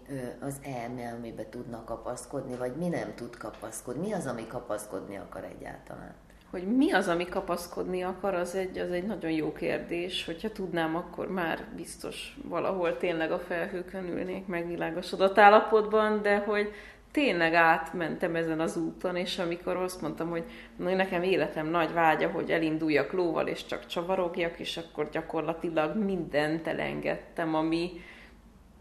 [0.40, 4.06] az elme, amiben tudnak kapaszkodni, vagy mi nem tud kapaszkodni?
[4.06, 6.14] Mi az, ami kapaszkodni akar egyáltalán?
[6.50, 10.24] Hogy mi az, ami kapaszkodni akar, az egy, az egy nagyon jó kérdés.
[10.24, 16.72] Hogyha tudnám, akkor már biztos valahol tényleg a felhőkön ülnék megvilágosodott állapotban, de hogy
[17.12, 20.42] tényleg átmentem ezen az úton, és amikor azt mondtam, hogy
[20.76, 26.66] na, nekem életem nagy vágya, hogy elinduljak lóval, és csak csavarogjak, és akkor gyakorlatilag mindent
[26.66, 27.90] elengedtem, ami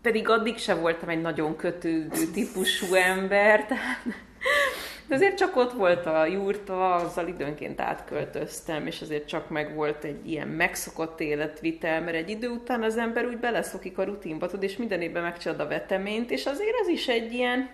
[0.01, 4.03] pedig addig se voltam egy nagyon kötődő típusú ember, tehát
[5.10, 10.04] de azért csak ott volt a jurta, azzal időnként átköltöztem, és azért csak meg volt
[10.04, 14.63] egy ilyen megszokott életvitel, mert egy idő után az ember úgy beleszokik a rutinba, tud,
[14.63, 17.69] és minden évben megcsinálod a veteményt, és azért az is egy ilyen,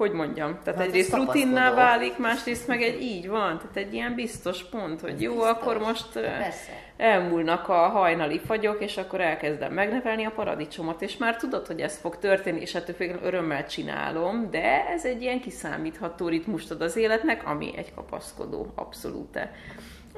[0.00, 4.14] hogy mondjam, tehát hát egyrészt rutinná válik, másrészt meg egy így van, tehát egy ilyen
[4.14, 5.50] biztos pont, hogy jó, biztos.
[5.50, 6.70] akkor most Persze.
[6.96, 11.96] elmúlnak a hajnali fagyok, és akkor elkezdem megnevelni a paradicsomot, és már tudod, hogy ez
[11.96, 16.96] fog történni, és ettől függően örömmel csinálom, de ez egy ilyen kiszámítható ritmust ad az
[16.96, 19.48] életnek, ami egy kapaszkodó, abszolút.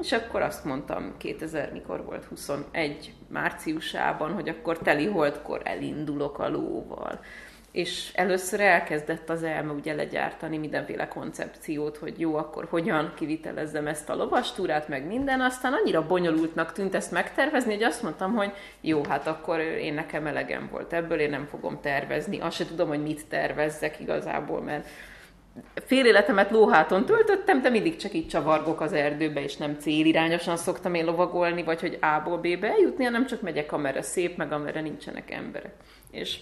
[0.01, 6.49] És akkor azt mondtam 2000, mikor volt 21 márciusában, hogy akkor teli holdkor elindulok a
[6.49, 7.21] lóval
[7.73, 14.09] és először elkezdett az elme ugye legyártani mindenféle koncepciót, hogy jó, akkor hogyan kivitelezzem ezt
[14.09, 19.01] a lovastúrát, meg minden, aztán annyira bonyolultnak tűnt ezt megtervezni, hogy azt mondtam, hogy jó,
[19.09, 23.03] hát akkor én nekem elegem volt ebből, én nem fogom tervezni, azt se tudom, hogy
[23.03, 24.89] mit tervezzek igazából, mert
[25.75, 30.95] fél életemet lóháton töltöttem, de mindig csak így csavargok az erdőbe, és nem célirányosan szoktam
[30.95, 35.31] én lovagolni, vagy hogy A-ból B-be eljutni, hanem csak megyek, amerre szép, meg amerre nincsenek
[35.31, 35.75] emberek.
[36.11, 36.39] És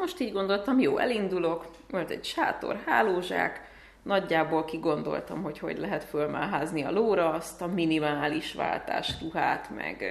[0.00, 3.68] most így gondoltam, jó, elindulok, volt egy sátor, hálózsák,
[4.02, 10.04] nagyjából kigondoltam, hogy hogy lehet fölmáházni a lóra azt a minimális váltásruhát, meg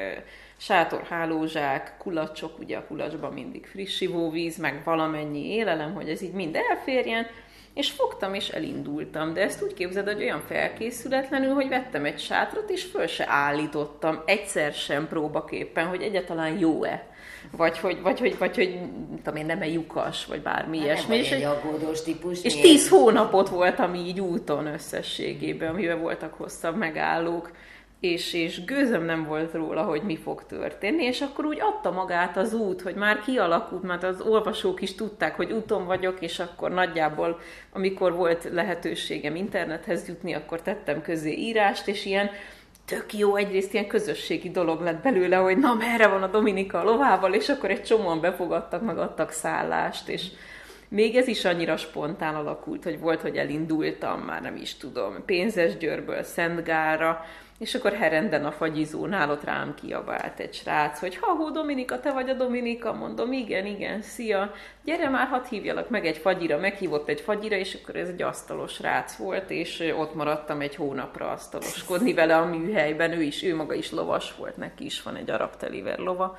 [0.58, 6.34] sátor, hálózsák, kulacsok, ugye a kulacsban mindig friss ivóvíz, meg valamennyi élelem, hogy ez így
[6.34, 7.28] mind elférjen,
[7.74, 12.70] és fogtam és elindultam, de ezt úgy képzeld, hogy olyan felkészületlenül, hogy vettem egy sátrat,
[12.70, 14.22] és föl se állítottam.
[14.26, 17.09] Egyszer sem próbaképpen, hogy egyáltalán jó-e
[17.52, 18.80] vagy hogy, vagy, hogy, vagy, hogy
[19.24, 21.16] tudom én, nem-e lyukas, vagy bármi hát ilyesmi.
[21.16, 22.44] Nem és, egy aggódós típus.
[22.44, 27.52] És tíz hónapot voltam így úton összességében, amiben voltak hosszabb megállók,
[28.00, 32.38] és, és gőzöm nem volt róla, hogy mi fog történni, és akkor úgy adta magát
[32.38, 36.72] az út, hogy már kialakult, mert az olvasók is tudták, hogy úton vagyok, és akkor
[36.72, 37.40] nagyjából,
[37.74, 42.30] amikor volt lehetőségem internethez jutni, akkor tettem közé írást, és ilyen
[42.90, 46.84] tök jó, egyrészt ilyen közösségi dolog lett belőle, hogy na merre van a Dominika a
[46.84, 50.28] lovával, és akkor egy csomóan befogadtak, meg adtak szállást, és
[50.88, 55.78] még ez is annyira spontán alakult, hogy volt, hogy elindultam, már nem is tudom, Pénzes
[55.78, 57.26] Győrből Szentgálra,
[57.60, 62.30] és akkor herenden a fagyizónál ott rám kiabált egy srác, hogy ha, Dominika, te vagy
[62.30, 62.94] a Dominika?
[62.94, 64.52] Mondom, igen, igen, szia,
[64.84, 66.58] gyere már, hadd hívjalak meg egy fagyira.
[66.58, 71.32] Meghívott egy fagyira, és akkor ez egy asztalos srác volt, és ott maradtam egy hónapra
[71.32, 73.12] asztaloskodni vele a műhelyben.
[73.12, 75.52] Ő is, ő maga is lovas volt, neki is van egy arab
[75.98, 76.38] lova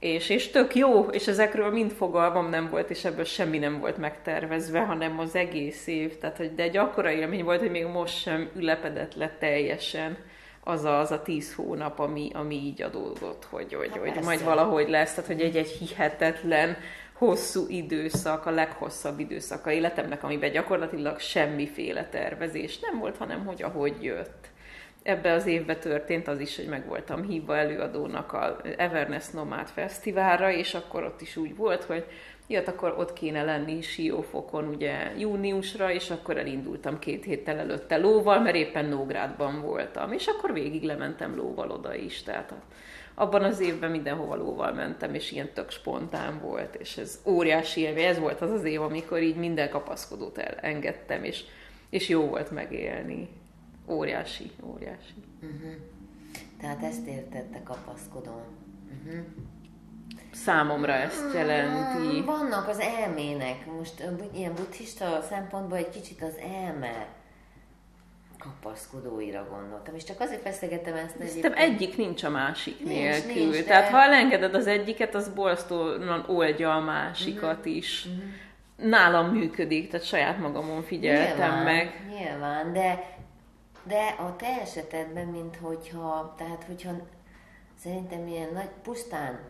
[0.00, 3.96] és, és tök jó, és ezekről mind fogalmam nem volt, és ebből semmi nem volt
[3.96, 8.20] megtervezve, hanem az egész év, tehát hogy, de egy akkora élmény volt, hogy még most
[8.20, 10.16] sem ülepedett le teljesen
[10.64, 14.88] az a, az a tíz hónap, ami, ami így adódott, hogy, hogy, hogy majd valahogy
[14.88, 16.76] lesz, tehát hogy egy, egy hihetetlen
[17.12, 23.62] hosszú időszak, a leghosszabb időszak a életemnek, amiben gyakorlatilag semmiféle tervezés nem volt, hanem hogy
[23.62, 24.48] ahogy jött
[25.02, 30.52] ebbe az évbe történt az is, hogy meg voltam hívva előadónak a Everness Nomad Fesztiválra,
[30.52, 32.04] és akkor ott is úgy volt, hogy
[32.46, 38.40] jött, akkor ott kéne lenni Siófokon ugye júniusra, és akkor elindultam két héttel előtte lóval,
[38.40, 42.62] mert éppen Nógrádban voltam, és akkor végig lementem lóval oda is, tehát a,
[43.14, 48.04] abban az évben mindenhova lóval mentem, és ilyen tök spontán volt, és ez óriási élmény,
[48.04, 51.44] ez volt az az év, amikor így minden kapaszkodót elengedtem, és,
[51.90, 53.28] és jó volt megélni.
[53.90, 55.14] Óriási, óriási.
[55.42, 55.72] Uh-huh.
[56.60, 58.44] Tehát ezt értette kapaszkodón.
[59.04, 59.24] Uh-huh
[60.32, 62.16] számomra ezt jelenti.
[62.16, 66.34] Hmm, vannak az elmének, most ilyen buddhista szempontból egy kicsit az
[66.64, 67.06] elme
[68.38, 71.54] kapaszkodóira gondoltam, és csak azért feszegettem ezt egyébként.
[71.54, 73.34] egyik nincs a másik nincs, nélkül.
[73.34, 73.62] Nincs, de...
[73.62, 77.76] Tehát ha elengeded az egyiket, az borzasztóan oldja a másikat uh-huh.
[77.76, 78.06] is.
[78.06, 78.88] Uh-huh.
[78.90, 82.06] Nálam működik, tehát saját magamon figyeltem nyilván, meg.
[82.08, 83.18] Nyilván, de,
[83.84, 86.90] de a te esetedben, mint hogyha, tehát hogyha
[87.78, 89.40] szerintem ilyen nagy, pusztán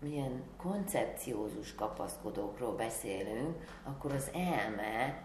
[0.00, 5.22] milyen koncepciózus kapaszkodókról beszélünk, akkor az elme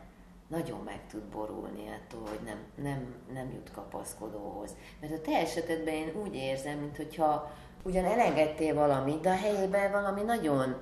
[0.48, 4.76] nagyon meg tud borulni attól, hogy nem, nem, nem jut kapaszkodóhoz.
[5.02, 7.52] Mert a te esetedben én úgy érzem, mintha
[7.84, 10.76] ugyan elengedtél valamit, de a helyében valami nagyon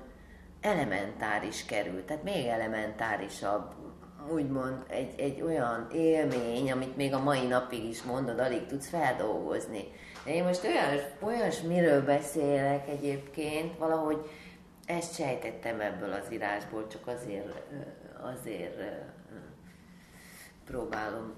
[0.62, 3.74] elementáris került, tehát még elementárisabb,
[4.32, 9.84] úgymond egy, egy olyan élmény, amit még a mai napig is mondod, alig tudsz feldolgozni.
[10.26, 14.30] Én most olyan, olyasmiről beszélek egyébként, valahogy
[14.86, 17.62] ezt sejtettem ebből az írásból, csak azért,
[18.22, 18.76] azért
[20.66, 21.34] próbálom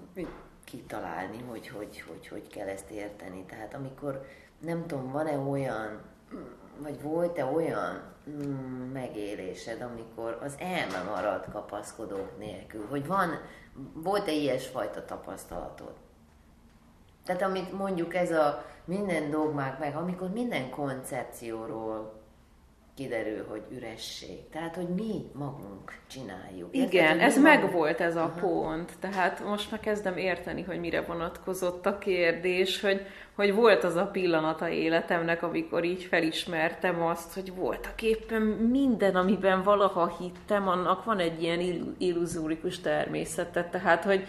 [0.64, 3.46] kitalálni, hogy hogy, hogy hogy kell ezt érteni.
[3.46, 4.26] Tehát amikor,
[4.60, 6.02] nem tudom, van-e olyan,
[6.82, 13.30] vagy volt-e olyan mm, megélésed, amikor az elme marad kapaszkodók nélkül, hogy van,
[13.94, 15.94] volt-e ilyesfajta tapasztalatod?
[17.26, 22.19] Tehát amit mondjuk ez a minden dogmák meg, amikor minden koncepcióról
[23.00, 24.50] kiderül, hogy üresség.
[24.52, 26.76] Tehát, hogy mi magunk csináljuk.
[26.76, 27.62] Igen, ez magunk...
[27.62, 28.40] megvolt ez a Aha.
[28.40, 28.92] pont.
[29.00, 33.02] Tehát most már kezdem érteni, hogy mire vonatkozott a kérdés, hogy,
[33.36, 38.42] hogy volt az a pillanata életemnek, amikor így felismertem azt, hogy voltak éppen
[38.72, 43.64] minden, amiben valaha hittem, annak van egy ilyen illuzórikus természete.
[43.64, 44.26] Tehát, hogy,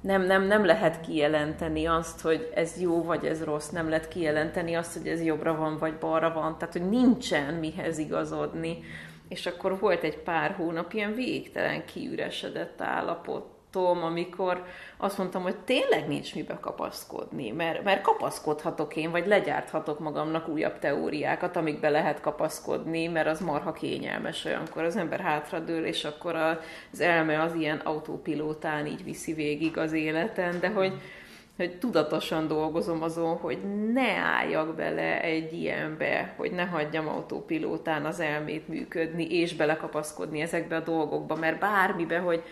[0.00, 4.74] nem, nem, nem lehet kijelenteni azt, hogy ez jó vagy ez rossz, nem lehet kijelenteni
[4.74, 8.78] azt, hogy ez jobbra van vagy balra van, tehát hogy nincsen mihez igazodni.
[9.28, 14.64] És akkor volt egy pár hónap ilyen végtelen kiüresedett állapot, Tom, amikor
[14.96, 20.78] azt mondtam, hogy tényleg nincs mibe kapaszkodni, mert, mert kapaszkodhatok én, vagy legyárthatok magamnak újabb
[20.78, 24.84] teóriákat, amikbe lehet kapaszkodni, mert az marha kényelmes olyankor.
[24.84, 30.60] Az ember hátradől, és akkor az elme az ilyen autópilótán így viszi végig az életen,
[30.60, 30.92] de hogy,
[31.56, 33.58] hogy tudatosan dolgozom azon, hogy
[33.92, 40.76] ne álljak bele egy ilyenbe, hogy ne hagyjam autópilótán az elmét működni, és belekapaszkodni ezekbe
[40.76, 42.42] a dolgokba, mert bármibe, hogy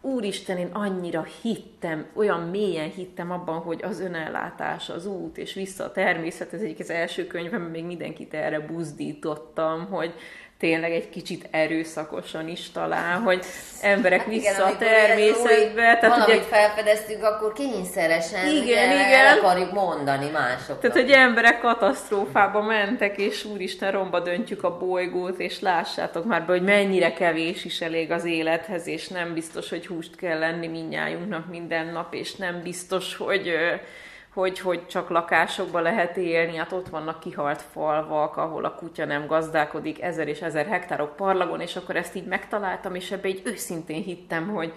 [0.00, 5.84] Úristen, én annyira hittem, olyan mélyen hittem abban, hogy az önellátás, az út, és vissza
[5.84, 10.14] a természet, ez egyik az első könyvem, még mindenkit erre buzdítottam, hogy
[10.58, 13.44] tényleg egy kicsit erőszakosan is talán, hogy
[13.80, 15.82] emberek hát vissza igen, a természetbe.
[15.82, 19.26] Tehát valamit ugye, felfedeztük, akkor kényszeresen igen, ugye, igen.
[19.26, 20.80] el akarjuk mondani másoknak.
[20.80, 26.52] Tehát, hogy emberek katasztrófába mentek, és úristen, romba döntjük a bolygót, és lássátok már be,
[26.52, 31.50] hogy mennyire kevés is elég az élethez, és nem biztos, hogy húst kell lenni minnyájunknak
[31.50, 33.52] minden nap, és nem biztos, hogy
[34.38, 39.26] hogy, hogy csak lakásokba lehet élni, hát ott vannak kihalt falvak, ahol a kutya nem
[39.26, 44.02] gazdálkodik, ezer és ezer hektárok parlagon, és akkor ezt így megtaláltam, és ebbe egy őszintén
[44.02, 44.72] hittem, hogy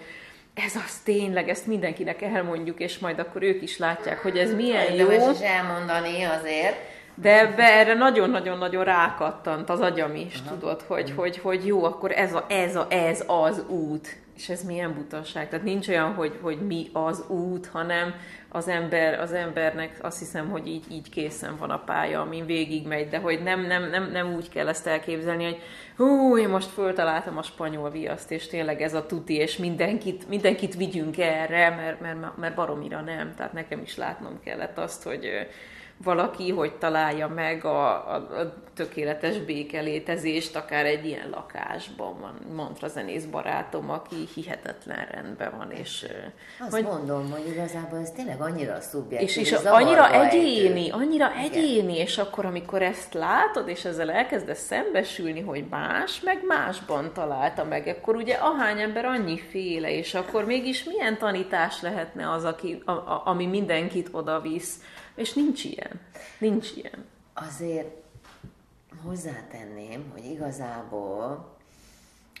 [0.54, 4.92] ez az tényleg, ezt mindenkinek elmondjuk, és majd akkor ők is látják, hogy ez milyen
[4.94, 5.10] jó.
[5.10, 6.76] is elmondani azért.
[7.14, 10.54] De ebbe erre nagyon-nagyon-nagyon rákattant az agyam is, Aha.
[10.54, 14.21] tudod, hogy, hogy, hogy jó, akkor ez, a, ez, a, ez az út.
[14.36, 15.48] És ez milyen butaság.
[15.48, 18.14] Tehát nincs olyan, hogy, hogy mi az út, hanem
[18.48, 23.08] az ember, az embernek azt hiszem, hogy így, így készen van a pálya, amin végigmegy,
[23.08, 25.62] de hogy nem, nem, nem, nem úgy kell ezt elképzelni, hogy
[25.96, 30.76] hú, én most föltaláltam a spanyol viaszt, és tényleg ez a tuti, és mindenkit, mindenkit
[30.76, 33.34] vigyünk erre, mert, mert, mert baromira nem.
[33.36, 35.28] Tehát nekem is látnom kellett azt, hogy
[36.04, 42.88] valaki, hogy találja meg a, a, a tökéletes békelétezést, akár egy ilyen lakásban van mantra
[42.88, 45.70] zenész barátom, aki hihetetlen rendben van.
[45.70, 46.06] És,
[46.60, 49.28] Azt hogy, mondom, hogy igazából ez tényleg annyira szubjektív.
[49.28, 51.52] És, és annyira egyéni, annyira Igen.
[51.52, 57.64] egyéni, és akkor, amikor ezt látod, és ezzel elkezdesz szembesülni, hogy más, meg másban találta
[57.64, 62.82] meg, akkor ugye ahány ember annyi féle, és akkor mégis milyen tanítás lehetne az, aki,
[62.84, 64.80] a, a, ami mindenkit oda visz
[65.14, 66.00] és nincs ilyen.
[66.38, 67.04] Nincs ilyen.
[67.34, 68.02] Azért
[69.04, 71.50] hozzátenném, hogy igazából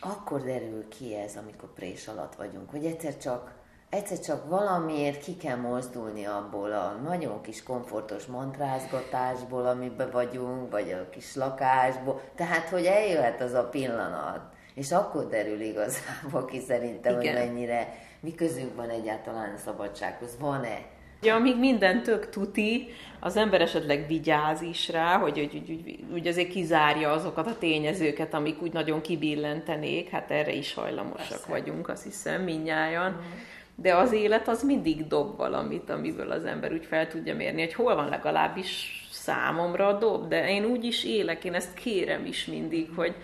[0.00, 3.52] akkor derül ki ez, amikor prés alatt vagyunk, hogy egyszer csak,
[3.88, 10.92] egyszer csak valamiért ki kell mozdulni abból a nagyon kis komfortos mantrázgatásból, amiben vagyunk, vagy
[10.92, 12.20] a kis lakásból.
[12.34, 14.40] Tehát, hogy eljöhet az a pillanat,
[14.74, 17.36] és akkor derül igazából ki szerintem, Igen.
[17.36, 20.91] hogy mennyire, mi közünk van egyáltalán a szabadsághoz, van-e
[21.24, 22.88] Ja, amíg minden tök tuti,
[23.20, 27.58] az ember esetleg vigyáz is rá, hogy úgy, úgy, úgy, úgy azért kizárja azokat a
[27.58, 31.48] tényezőket, amik úgy nagyon kibillentenék, hát erre is hajlamosak Persze.
[31.48, 33.10] vagyunk, azt hiszem, minnyáján.
[33.10, 33.38] Mm.
[33.74, 37.74] De az élet az mindig dob valamit, amiből az ember úgy fel tudja mérni, hogy
[37.74, 42.46] hol van legalábbis számomra a dob, de én úgy is élek, én ezt kérem is
[42.46, 43.14] mindig, hogy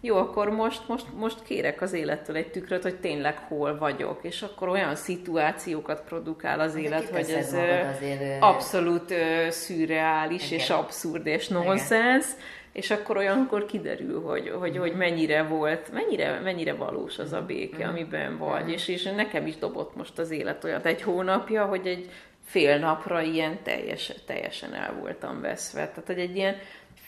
[0.00, 4.42] jó, akkor most, most, most kérek az élettől egy tükröt, hogy tényleg hol vagyok, és
[4.42, 9.14] akkor olyan szituációkat produkál az élet, hogy ez azért, abszolút
[9.48, 10.58] szürreális, igen.
[10.58, 12.26] és abszurd, és nonsens,
[12.72, 17.86] és akkor olyankor kiderül, hogy, hogy, hogy mennyire volt, mennyire, mennyire valós az a béke,
[17.86, 17.88] mm.
[17.88, 18.68] amiben vagy, mm.
[18.68, 22.10] és, és nekem is dobott most az élet olyat egy hónapja, hogy egy
[22.44, 25.88] fél napra ilyen teljes, teljesen el voltam veszve.
[25.88, 26.56] Tehát, hogy egy ilyen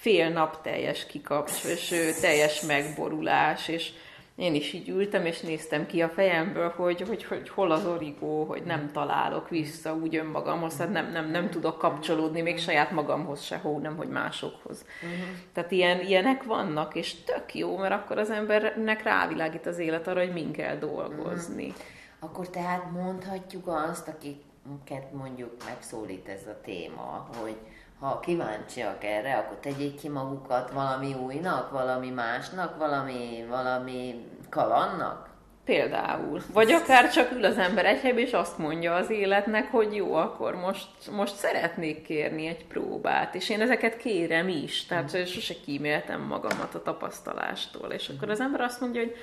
[0.01, 3.93] fél nap teljes kikapcs, és teljes megborulás, és
[4.39, 8.45] én is így ültem, és néztem ki a fejemből, hogy, hogy, hogy hol az origó,
[8.45, 13.43] hogy nem találok vissza úgy önmagamhoz, tehát nem, nem, nem tudok kapcsolódni még saját magamhoz
[13.43, 14.85] se, hó, nem, hogy másokhoz.
[15.03, 15.29] Uh-huh.
[15.53, 20.21] Tehát ilyen, ilyenek vannak, és tök jó, mert akkor az embernek rávilágít az élet arra,
[20.21, 21.67] hogy min kell dolgozni.
[21.67, 21.83] Uh-huh.
[22.19, 27.57] Akkor tehát mondhatjuk azt, akiket mondjuk megszólít ez a téma, hogy
[28.01, 35.27] ha kíváncsiak erre, akkor tegyék ki magukat valami újnak, valami másnak, valami, valami kalannak?
[35.65, 36.41] Például.
[36.53, 40.15] Vagy akár csak ül az ember egy helyben, és azt mondja az életnek, hogy jó,
[40.15, 45.23] akkor most, most szeretnék kérni egy próbát, és én ezeket kérem is, tehát mm.
[45.25, 49.17] sose kíméltem magamat a tapasztalástól, és akkor az ember azt mondja, hogy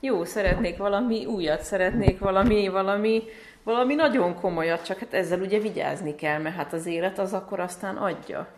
[0.00, 3.22] jó, szeretnék valami újat, szeretnék valami, valami,
[3.62, 7.60] valami nagyon komolyat, csak hát ezzel ugye vigyázni kell, mert hát az élet az akkor
[7.60, 8.48] aztán adja.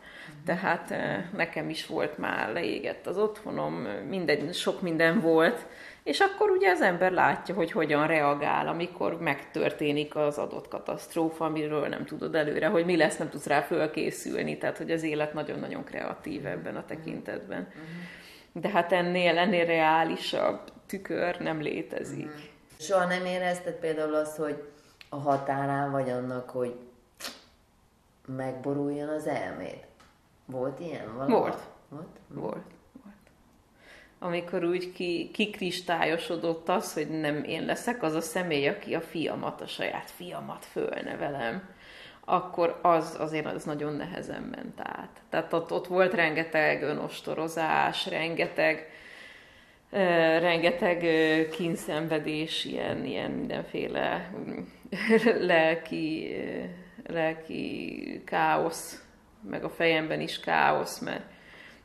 [0.47, 3.75] Tehát eh, nekem is volt már, leégett az otthonom,
[4.09, 5.67] minden, sok minden volt,
[6.03, 11.89] és akkor ugye az ember látja, hogy hogyan reagál, amikor megtörténik az adott katasztrófa, amiről
[11.89, 15.85] nem tudod előre, hogy mi lesz, nem tudsz rá fölkészülni, tehát hogy az élet nagyon-nagyon
[15.85, 17.69] kreatív ebben a tekintetben.
[18.53, 22.31] De hát ennél, ennél reálisabb tükör nem létezik.
[22.79, 24.63] Soha nem érezted például azt, hogy
[25.15, 26.75] a határán vagy annak, hogy
[28.27, 29.85] megboruljon az elméd?
[30.47, 31.33] Volt ilyen valami?
[31.33, 31.59] Volt.
[31.89, 32.19] Volt?
[32.29, 32.67] Volt.
[33.03, 33.15] Volt.
[34.19, 39.61] Amikor úgy ki, kikristályosodott az, hogy nem én leszek az a személy, aki a fiamat,
[39.61, 41.69] a saját fiamat fölnevelem,
[42.25, 45.21] akkor az azért az nagyon nehezen ment át.
[45.29, 48.89] Tehát ott, ott volt rengeteg önostorozás, rengeteg
[50.41, 51.07] rengeteg
[51.51, 54.61] kínszenvedés, ilyen, ilyen mindenféle mm,
[55.47, 56.37] lelki,
[57.07, 59.03] lelki káosz,
[59.51, 61.23] meg a fejemben is káosz, mert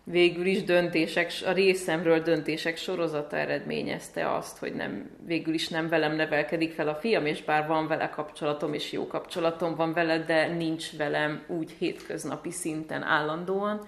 [0.04, 6.16] végül is döntések, a részemről döntések sorozata eredményezte azt, hogy nem, végül is nem velem
[6.16, 10.48] nevelkedik fel a fiam, és bár van vele kapcsolatom, és jó kapcsolatom van vele, de
[10.48, 13.88] nincs velem úgy hétköznapi szinten állandóan,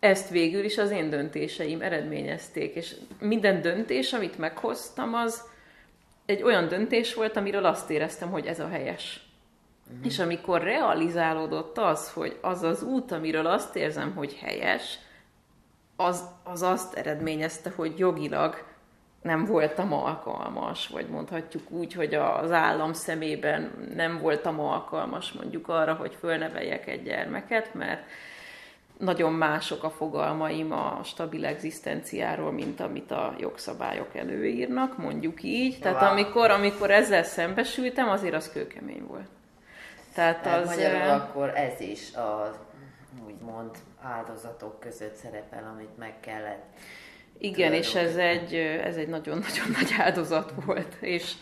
[0.00, 5.42] ezt végül is az én döntéseim eredményezték, és minden döntés, amit meghoztam, az
[6.26, 9.20] egy olyan döntés volt, amiről azt éreztem, hogy ez a helyes.
[9.90, 10.06] Uh-huh.
[10.06, 14.98] És amikor realizálódott az, hogy az az út, amiről azt érzem, hogy helyes,
[15.96, 18.64] az, az azt eredményezte, hogy jogilag
[19.22, 25.94] nem voltam alkalmas, vagy mondhatjuk úgy, hogy az állam szemében nem voltam alkalmas mondjuk arra,
[25.94, 28.02] hogy fölneveljek egy gyermeket, mert
[29.00, 35.78] nagyon mások a fogalmaim a stabil egzisztenciáról, mint amit a jogszabályok előírnak, mondjuk így.
[35.78, 39.28] Tehát amikor, amikor ezzel szembesültem, azért az kőkemény volt.
[40.14, 40.66] Tehát, az...
[40.68, 42.54] Magyarul akkor ez is a
[43.26, 43.70] úgymond
[44.02, 46.64] áldozatok között szerepel, amit meg kellett.
[47.38, 51.32] Igen, és ez egy, ez egy nagyon-nagyon nagy áldozat volt, és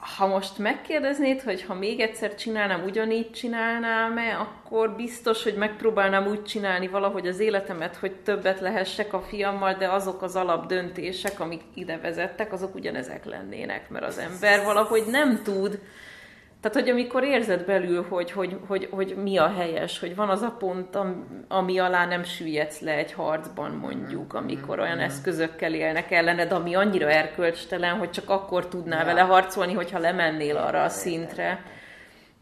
[0.00, 6.44] ha most megkérdeznéd, hogy ha még egyszer csinálnám, ugyanígy csinálnám-e, akkor biztos, hogy megpróbálnám úgy
[6.44, 11.98] csinálni valahogy az életemet, hogy többet lehessek a fiammal, de azok az alapdöntések, amik ide
[11.98, 15.80] vezettek, azok ugyanezek lennének, mert az ember valahogy nem tud
[16.60, 20.42] tehát, hogy amikor érzed belül, hogy, hogy, hogy, hogy mi a helyes, hogy van az
[20.42, 20.98] a pont,
[21.48, 27.10] ami alá nem süllyedsz le egy harcban mondjuk, amikor olyan eszközökkel élnek ellened, ami annyira
[27.10, 29.04] erkölcstelen, hogy csak akkor tudnál ja.
[29.04, 31.62] vele harcolni, hogyha lemennél arra a szintre.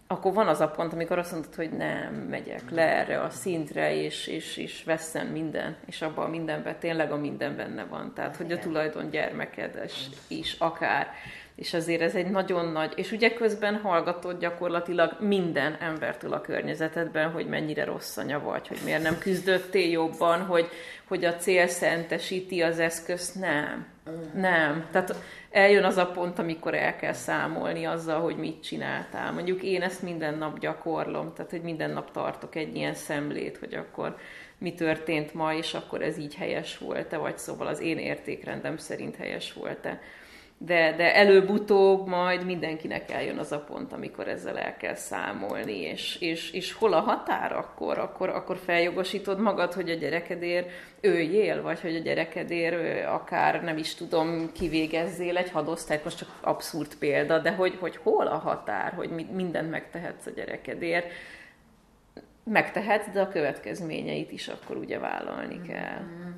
[0.06, 3.94] akkor van az a pont, amikor azt mondod, hogy nem, megyek le erre a szintre,
[3.94, 8.12] és, és, és veszem minden, és abban a mindenben tényleg a minden benne van.
[8.14, 11.08] Tehát, hogy a tulajdon gyermekedes is akár.
[11.56, 17.30] És azért ez egy nagyon nagy, és ugye közben hallgatod gyakorlatilag minden embertől a környezetedben,
[17.30, 20.68] hogy mennyire rossz anya vagy, hogy miért nem küzdöttél jobban, hogy,
[21.08, 23.34] hogy a cél szentesíti az eszközt.
[23.34, 23.86] Nem.
[24.34, 24.86] Nem.
[24.90, 25.14] Tehát
[25.50, 29.32] eljön az a pont, amikor el kell számolni azzal, hogy mit csináltál.
[29.32, 33.74] Mondjuk én ezt minden nap gyakorlom, tehát hogy minden nap tartok egy ilyen szemlét, hogy
[33.74, 34.16] akkor
[34.58, 39.16] mi történt ma, és akkor ez így helyes volt-e, vagy szóval az én értékrendem szerint
[39.16, 40.00] helyes volt-e
[40.58, 46.16] de, de előbb-utóbb majd mindenkinek eljön az a pont, amikor ezzel el kell számolni, és,
[46.20, 47.98] és, és hol a határ akkor?
[47.98, 48.28] akkor?
[48.28, 54.52] Akkor feljogosítod magad, hogy a gyerekedért őjél, vagy hogy a gyerekedért akár nem is tudom,
[54.52, 59.70] kivégezzél egy hadosztályt, most csak abszurd példa, de hogy, hogy hol a határ, hogy mindent
[59.70, 61.06] megtehetsz a gyerekedért,
[62.44, 66.00] megtehetsz, de a következményeit is akkor ugye vállalni kell.
[66.00, 66.30] Mm-hmm.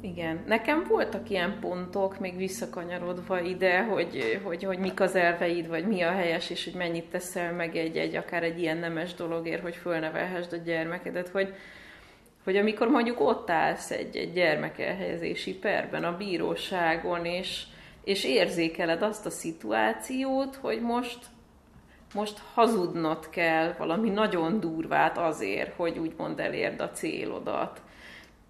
[0.00, 5.86] Igen, nekem voltak ilyen pontok, még visszakanyarodva ide, hogy, hogy, hogy mik az elveid, vagy
[5.86, 9.62] mi a helyes, és hogy mennyit teszel meg egy, egy akár egy ilyen nemes dologért,
[9.62, 11.54] hogy fölnevelhessd a gyermekedet, hogy,
[12.44, 17.62] hogy amikor mondjuk ott állsz egy, egy gyermekelhelyezési perben a bíróságon, és,
[18.04, 21.18] és érzékeled azt a szituációt, hogy most,
[22.14, 27.80] most hazudnod kell valami nagyon durvát azért, hogy úgymond elérd a célodat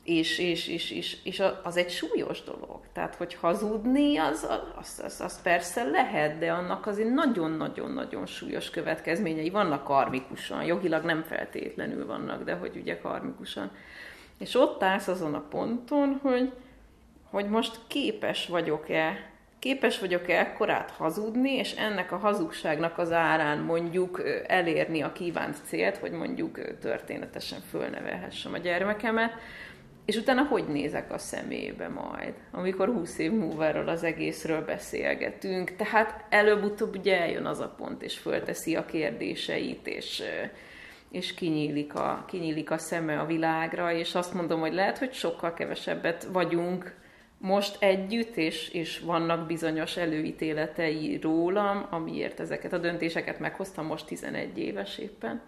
[0.06, 2.80] és, és, és, és, és az egy súlyos dolog.
[2.92, 4.48] Tehát, hogy hazudni, az,
[4.78, 10.64] az, az, az persze lehet, de annak azért nagyon-nagyon-nagyon súlyos következményei vannak karmikusan.
[10.64, 13.70] Jogilag nem feltétlenül vannak, de hogy ugye karmikusan.
[14.38, 16.52] És ott állsz azon a ponton, hogy,
[17.30, 24.22] hogy most képes vagyok-e képes vagyok-e ekkorát hazudni, és ennek a hazugságnak az árán mondjuk
[24.46, 29.32] elérni a kívánt célt, hogy mondjuk történetesen fölnevelhessem a gyermekemet,
[30.06, 35.76] és utána hogy nézek a szemébe majd, amikor 20 év múlva erről az egészről beszélgetünk.
[35.76, 40.22] Tehát előbb-utóbb ugye eljön az a pont, és fölteszi a kérdéseit, és,
[41.10, 45.54] és kinyílik, a, kinyílik a szeme a világra, és azt mondom, hogy lehet, hogy sokkal
[45.54, 46.94] kevesebbet vagyunk
[47.38, 54.58] most együtt, és, és vannak bizonyos előítéletei rólam, amiért ezeket a döntéseket meghoztam most 11
[54.58, 55.42] éves éppen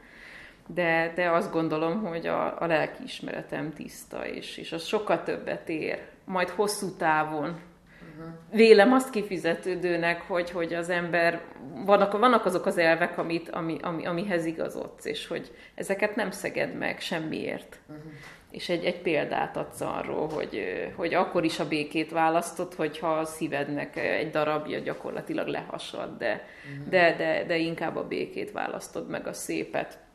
[0.75, 6.03] de, de azt gondolom, hogy a, a lelkiismeretem tiszta, és, és az sokkal többet ér.
[6.25, 8.35] Majd hosszú távon uh-huh.
[8.51, 11.41] vélem azt kifizetődőnek, hogy, hogy az ember,
[11.85, 16.75] vannak, vannak azok az elvek, amit, ami, ami, amihez igazodsz, és hogy ezeket nem szeged
[16.75, 17.79] meg semmiért.
[17.87, 18.13] Uh-huh.
[18.51, 20.63] És egy, egy példát adsz arról, hogy,
[20.97, 26.89] hogy akkor is a békét választod, hogyha a szívednek egy darabja gyakorlatilag lehasad, de, uh-huh.
[26.89, 30.07] de, de, de inkább a békét választod meg a szépet.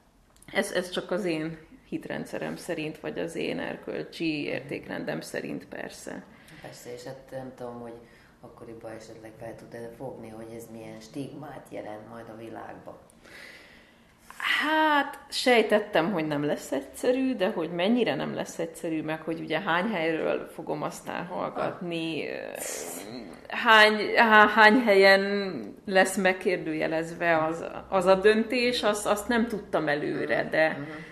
[0.54, 1.58] Ez, ez csak az én
[1.90, 6.24] hitrendszerem szerint, vagy az én erkölcsi értékrendem szerint persze.
[6.62, 7.94] Persze, és hát nem tudom, hogy
[8.42, 12.98] akkoriban esetleg fel tud -e fogni, hogy ez milyen stigmát jelent majd a világban.
[14.44, 19.60] Hát, sejtettem, hogy nem lesz egyszerű, de hogy mennyire nem lesz egyszerű, meg hogy ugye
[19.60, 22.26] hány helyről fogom aztán hallgatni,
[23.48, 24.18] hány,
[24.56, 25.54] hány helyen
[25.86, 31.12] lesz megkérdőjelezve az, az a döntés, azt, azt nem tudtam előre, de uh-huh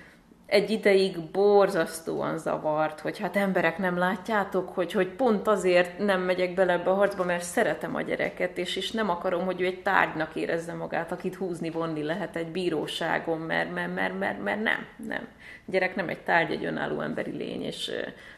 [0.51, 6.53] egy ideig borzasztóan zavart, hogy hát emberek nem látjátok, hogy, hogy pont azért nem megyek
[6.53, 9.81] bele ebbe a harcba, mert szeretem a gyereket, és, és nem akarom, hogy ő egy
[9.81, 14.85] tárgynak érezze magát, akit húzni, vonni lehet egy bíróságon, mert, mert, mert, mert, mert nem,
[15.07, 15.27] nem.
[15.67, 17.91] A gyerek nem egy tárgy, egy önálló emberi lény, és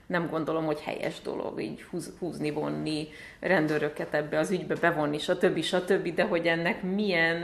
[0.06, 3.08] nem gondolom, hogy helyes dolog így húz, húzni, vonni,
[3.40, 5.62] rendőröket ebbe az ügybe bevonni, stb.
[5.62, 6.14] stb.
[6.14, 7.44] De hogy ennek milyen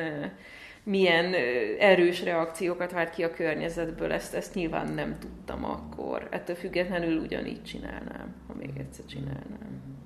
[0.83, 1.33] milyen
[1.79, 6.27] erős reakciókat vált ki a környezetből, ezt, ezt nyilván nem tudtam akkor.
[6.31, 9.97] Ettől függetlenül ugyanígy csinálnám, ha még egyszer csinálnám.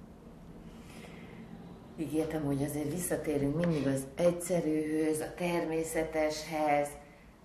[1.97, 6.89] Ígértem, hogy azért visszatérünk mindig az egyszerűhöz, a természeteshez.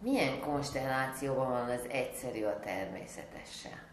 [0.02, 3.87] Milyen konstellációban van az egyszerű a természetessel?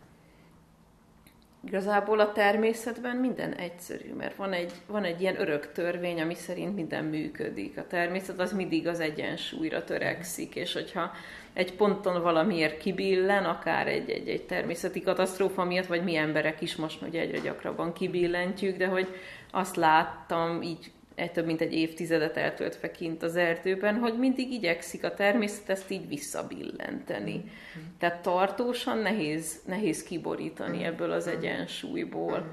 [1.66, 6.76] Igazából a természetben minden egyszerű, mert van egy, van egy ilyen örök törvény, ami szerint
[6.76, 7.78] minden működik.
[7.78, 11.12] A természet az mindig az egyensúlyra törekszik, és hogyha
[11.54, 16.76] egy ponton valamiért kibillen, akár egy, egy, egy természeti katasztrófa miatt, vagy mi emberek is
[16.76, 19.08] most ugye egyre gyakrabban kibillentjük, de hogy
[19.52, 25.04] azt láttam így egy több mint egy évtizedet eltöltve kint az erdőben, hogy mindig igyekszik
[25.04, 27.36] a természet ezt így visszabillenteni.
[27.36, 27.82] Mm.
[28.00, 30.84] Tehát tartósan nehéz, nehéz kiborítani mm.
[30.84, 32.40] ebből az egyensúlyból.
[32.40, 32.52] Mm.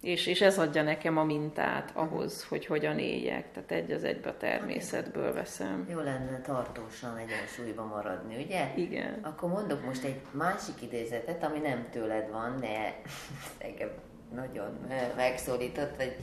[0.00, 3.52] És, és ez adja nekem a mintát ahhoz, hogy hogyan éljek.
[3.52, 5.86] Tehát egy az egybe a természetből veszem.
[5.90, 8.72] Jó lenne tartósan egyensúlyba maradni, ugye?
[8.76, 9.18] Igen.
[9.22, 13.00] Akkor mondok most egy másik idézetet, ami nem tőled van, de
[13.68, 13.90] engem
[14.34, 14.86] nagyon
[15.16, 16.16] megszólított, hogy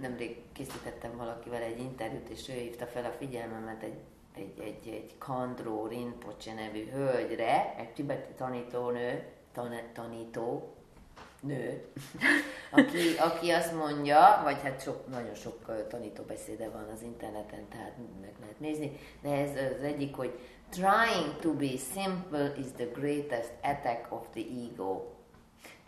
[0.00, 3.98] nemrég készítettem valakivel egy interjút, és ő hívta fel a figyelmemet egy,
[4.34, 10.74] egy, egy, egy Kandró Rinpoche nevű hölgyre, egy tibeti tanítónő, tan, tanító,
[11.40, 11.84] nő,
[12.70, 18.32] aki, aki azt mondja, vagy hát sok, nagyon sok tanítóbeszéde van az interneten, tehát meg
[18.40, 20.38] lehet nézni, de ez az egyik, hogy
[20.70, 25.04] trying to be simple is the greatest attack of the ego.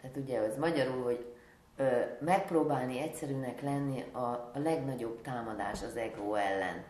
[0.01, 1.32] Tehát ugye az magyarul, hogy
[2.21, 6.85] megpróbálni egyszerűnek lenni a, a legnagyobb támadás az ego ellen.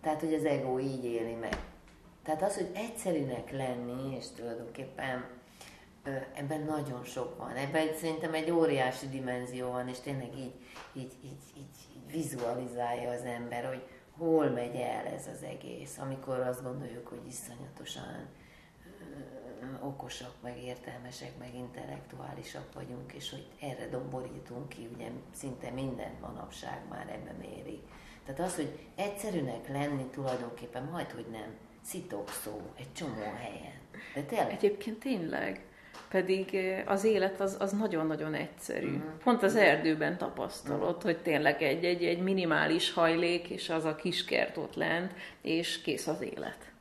[0.00, 1.56] Tehát, hogy az ego így éli meg.
[2.24, 5.24] Tehát az, hogy egyszerűnek lenni, és tulajdonképpen
[6.34, 7.56] ebben nagyon sok van.
[7.56, 10.54] Ebben szerintem egy óriási dimenzió van, és tényleg így,
[10.92, 13.82] így, így, így, így vizualizálja az ember, hogy
[14.18, 18.28] hol megy el ez az egész, amikor azt gondoljuk, hogy iszonyatosan
[19.80, 26.80] okosak, meg értelmesek, meg intellektuálisak vagyunk, és hogy erre domborítunk ki, ugye szinte minden manapság
[26.88, 27.80] már ebbe méri.
[28.26, 33.80] Tehát az, hogy egyszerűnek lenni tulajdonképpen majd, hogy nem, szitok szó egy csomó helyen.
[34.14, 34.52] De tényleg.
[34.52, 35.64] Egyébként tényleg.
[36.08, 36.56] Pedig
[36.86, 38.86] az élet az, az nagyon-nagyon egyszerű.
[38.86, 39.12] Uh-huh.
[39.24, 41.02] Pont az erdőben tapasztalod, uh-huh.
[41.02, 46.06] hogy tényleg egy, egy, egy minimális hajlék, és az a kiskert ott lent, és kész
[46.06, 46.71] az élet.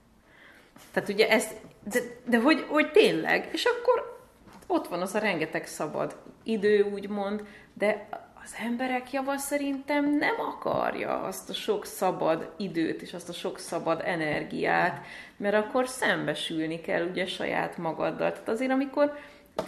[0.91, 1.47] Tehát ugye ez,
[1.91, 4.19] de, de hogy, hogy tényleg, és akkor
[4.67, 8.07] ott van az a rengeteg szabad idő, úgymond, de
[8.43, 13.59] az emberek java szerintem nem akarja azt a sok szabad időt és azt a sok
[13.59, 15.05] szabad energiát,
[15.37, 18.31] mert akkor szembesülni kell ugye saját magaddal.
[18.31, 19.17] Tehát azért, amikor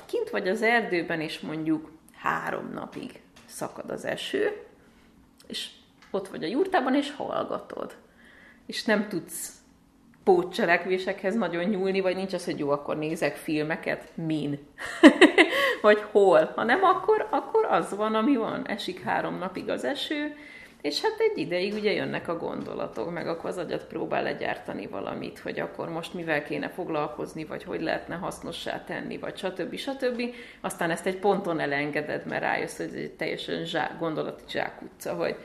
[0.05, 4.65] kint vagy az erdőben, és mondjuk három napig szakad az eső,
[5.47, 5.69] és
[6.11, 7.97] ott vagy a jurtában, és hallgatod.
[8.65, 9.62] És nem tudsz
[10.23, 14.59] pótcselekvésekhez nagyon nyúlni, vagy nincs az, hogy jó, akkor nézek filmeket, min,
[15.81, 18.67] vagy hol, hanem akkor, akkor az van, ami van.
[18.67, 20.35] Esik három napig az eső,
[20.83, 25.39] és hát egy ideig ugye jönnek a gondolatok, meg akkor az agyat próbál legyártani valamit,
[25.39, 29.75] hogy akkor most mivel kéne foglalkozni, vagy hogy lehetne hasznossá tenni, vagy stb.
[29.75, 30.21] stb.
[30.61, 35.35] Aztán ezt egy ponton elengeded, mert rájössz, hogy ez egy teljesen zsák, gondolati zsákutca, hogy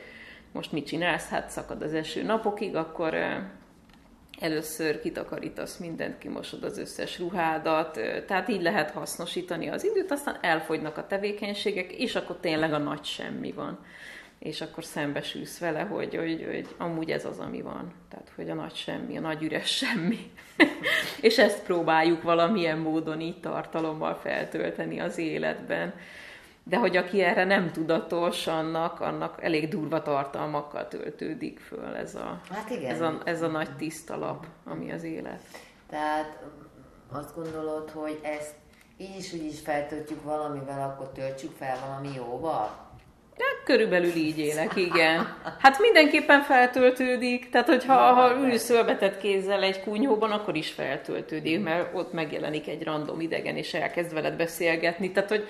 [0.51, 3.13] most mit csinálsz, hát szakad az eső napokig, akkor
[4.39, 10.97] először kitakarítasz mindent, kimosod az összes ruhádat, tehát így lehet hasznosítani az időt, aztán elfogynak
[10.97, 13.85] a tevékenységek, és akkor tényleg a nagy semmi van.
[14.39, 17.93] És akkor szembesülsz vele, hogy, hogy, hogy amúgy ez az, ami van.
[18.09, 20.31] Tehát, hogy a nagy semmi, a nagy üres semmi.
[21.27, 25.93] és ezt próbáljuk valamilyen módon így tartalommal feltölteni az életben
[26.69, 32.41] de hogy aki erre nem tudatos, annak, annak elég durva tartalmakkal töltődik föl ez a,
[32.49, 32.91] hát igen.
[32.91, 35.41] ez a, ez a nagy tiszta lap, ami az élet.
[35.89, 36.39] Tehát
[37.11, 38.53] azt gondolod, hogy ezt
[38.97, 42.87] így is úgy is feltöltjük valamivel, akkor töltsük fel valami jóval?
[43.37, 45.37] De körülbelül így élek, igen.
[45.59, 51.95] Hát mindenképpen feltöltődik, tehát hogyha ha ülsz ölbetett kézzel egy kunyhóban, akkor is feltöltődik, mert
[51.95, 55.47] ott megjelenik egy random idegen, és elkezd veled beszélgetni, tehát hogy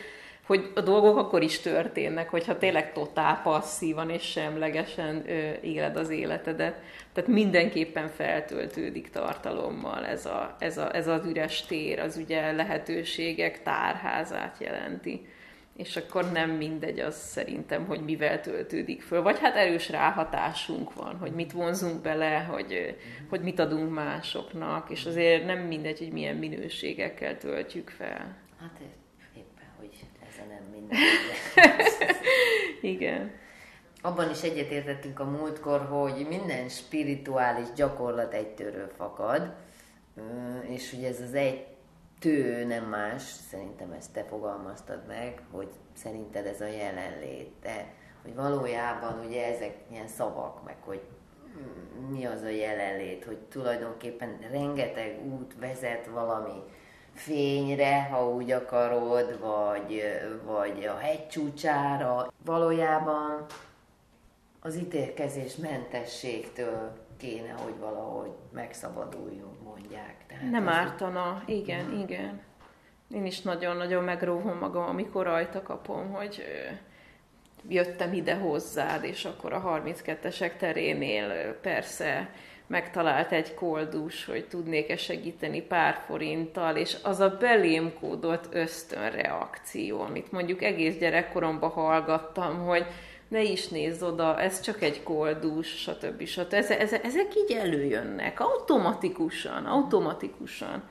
[0.49, 6.09] hogy a dolgok akkor is történnek, hogyha tényleg totál passzívan és semlegesen ö, éled az
[6.09, 6.81] életedet.
[7.13, 13.63] Tehát mindenképpen feltöltődik tartalommal ez, a, ez, a, ez az üres tér, az ugye lehetőségek
[13.63, 15.27] tárházát jelenti.
[15.75, 19.21] És akkor nem mindegy az szerintem, hogy mivel töltődik föl.
[19.21, 22.95] Vagy hát erős ráhatásunk van, hogy mit vonzunk bele, hogy,
[23.29, 28.37] hogy mit adunk másoknak, és azért nem mindegy, hogy milyen minőségekkel töltjük fel.
[28.59, 28.79] Hát
[32.81, 33.31] Igen.
[34.01, 39.53] Abban is egyetértettünk a múltkor, hogy minden spirituális gyakorlat egytőről fakad,
[40.61, 41.65] és hogy ez az egy
[42.19, 48.35] tő nem más, szerintem ezt te fogalmaztad meg, hogy szerinted ez a jelenlét, de hogy
[48.35, 51.01] valójában ugye ezek ilyen szavak, meg hogy
[52.09, 56.63] mi az a jelenlét, hogy tulajdonképpen rengeteg út vezet valami
[57.19, 60.03] fényre, ha úgy akarod, vagy,
[60.45, 62.33] vagy a hegycsúcsára.
[62.45, 63.45] Valójában
[64.59, 70.15] az ítélkezés mentességtől kéne, hogy valahogy megszabaduljunk, mondják.
[70.27, 71.99] Tehát Nem ártana, igen, nem.
[71.99, 72.41] igen.
[73.13, 76.43] Én is nagyon-nagyon megróvom magam, amikor rajta kapom, hogy
[77.67, 82.29] jöttem ide hozzád, és akkor a 32-esek terénél persze
[82.69, 90.31] megtalált egy koldus, hogy tudnék-e segíteni pár forinttal, és az a belém kódolt ösztönreakció, amit
[90.31, 92.85] mondjuk egész gyerekkoromban hallgattam, hogy
[93.27, 96.25] ne is nézz oda, ez csak egy koldus, stb.
[96.25, 96.53] stb.
[96.53, 100.83] Ezek, ezek, ezek így előjönnek, automatikusan, automatikusan.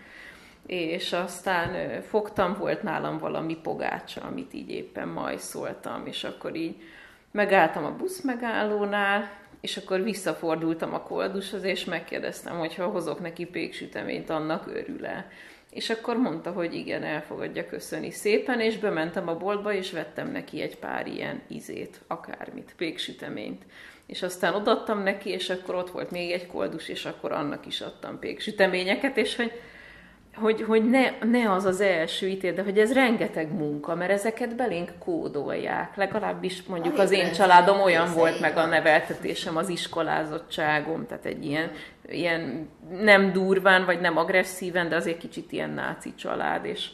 [0.66, 6.76] És aztán fogtam, volt nálam valami pogácsa, amit így éppen majszoltam, és akkor így
[7.31, 9.31] megálltam a busz megállónál,
[9.61, 15.31] és akkor visszafordultam a koldushoz, és megkérdeztem, hogy ha hozok neki péksüteményt, annak örül-e.
[15.71, 20.61] És akkor mondta, hogy igen, elfogadja köszöni szépen, és bementem a boltba, és vettem neki
[20.61, 23.63] egy pár ilyen izét, akármit, péksüteményt.
[24.07, 27.81] És aztán odaadtam neki, és akkor ott volt még egy koldus, és akkor annak is
[27.81, 29.53] adtam péksüteményeket, és hogy
[30.41, 34.57] hogy, hogy ne, ne az az első ítél, de hogy ez rengeteg munka, mert ezeket
[34.57, 35.97] belénk kódolják.
[35.97, 41.70] Legalábbis mondjuk az én családom olyan volt, meg a neveltetésem, az iskolázottságom, tehát egy ilyen,
[42.09, 42.68] ilyen
[43.01, 46.89] nem durván, vagy nem agresszíven, de azért kicsit ilyen náci család, és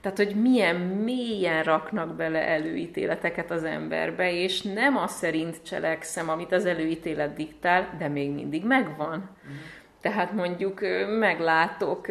[0.00, 6.52] tehát, hogy milyen mélyen raknak bele előítéleteket az emberbe, és nem az szerint cselekszem, amit
[6.52, 9.16] az előítélet diktál, de még mindig megvan.
[9.18, 9.52] Mm.
[10.00, 10.80] Tehát mondjuk
[11.18, 12.06] meglátok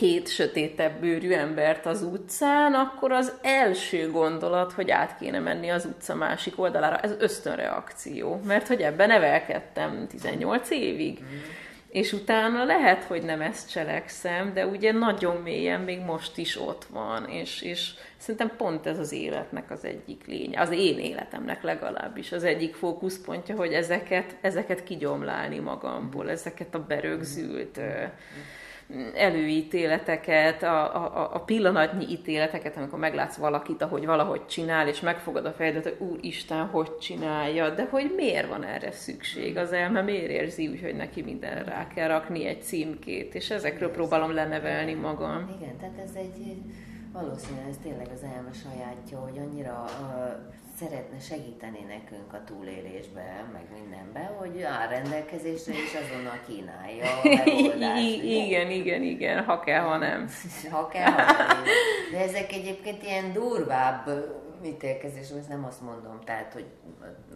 [0.00, 5.84] két sötétebb bőrű embert az utcán, akkor az első gondolat, hogy át kéne menni az
[5.84, 6.98] utca másik oldalára.
[6.98, 11.18] Ez ösztönreakció, mert hogy ebben nevelkedtem 18 évig.
[11.22, 11.38] Mm.
[11.88, 16.84] És utána lehet, hogy nem ezt cselekszem, de ugye nagyon mélyen még most is ott
[16.84, 22.32] van, és, és szerintem pont ez az életnek az egyik lénye, az én életemnek legalábbis
[22.32, 27.80] az egyik fókuszpontja, hogy ezeket, ezeket kigyomlálni magamból, ezeket a berögzült...
[27.80, 28.04] Mm
[29.14, 35.52] előítéleteket, a, a, a pillanatnyi ítéleteket, amikor meglátsz valakit, ahogy valahogy csinál, és megfogad a
[35.52, 39.56] fejedet, hogy Úristen, hogy csinálja, de hogy miért van erre szükség?
[39.56, 43.90] Az elme miért érzi úgy, hogy neki minden rá kell rakni egy címkét, és ezekről
[43.90, 45.56] próbálom lenevelni magam.
[45.60, 46.56] Igen, tehát ez egy
[47.12, 50.50] valószínűleg ez tényleg az elme sajátja, hogy annyira uh,
[50.80, 58.22] szeretne segíteni nekünk a túlélésbe, meg mindenbe, hogy áll rendelkezésre, és azonnal kínálja a megoldást.
[58.22, 60.28] igen, igen, igen, ha kell, ha nem.
[60.70, 61.62] ha kell, ha nem.
[62.12, 64.08] De ezek egyébként ilyen durvább
[64.64, 66.66] ítélkezés, ezt nem azt mondom, tehát, hogy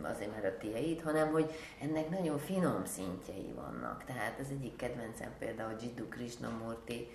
[0.02, 1.50] azért mert a tiéd, hanem, hogy
[1.82, 4.04] ennek nagyon finom szintjei vannak.
[4.04, 7.08] Tehát az egyik kedvencem például Jiddu Krishnamurti,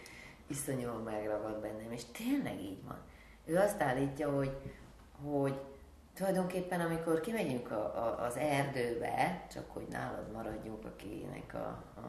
[0.47, 2.97] iszonyúan megragad bennem, és tényleg így van.
[3.45, 4.51] Ő azt állítja, hogy,
[5.23, 5.59] hogy
[6.19, 12.07] tulajdonképpen amikor kimegyünk a, a, az erdőbe, csak hogy nálad maradjunk, akinek a, a,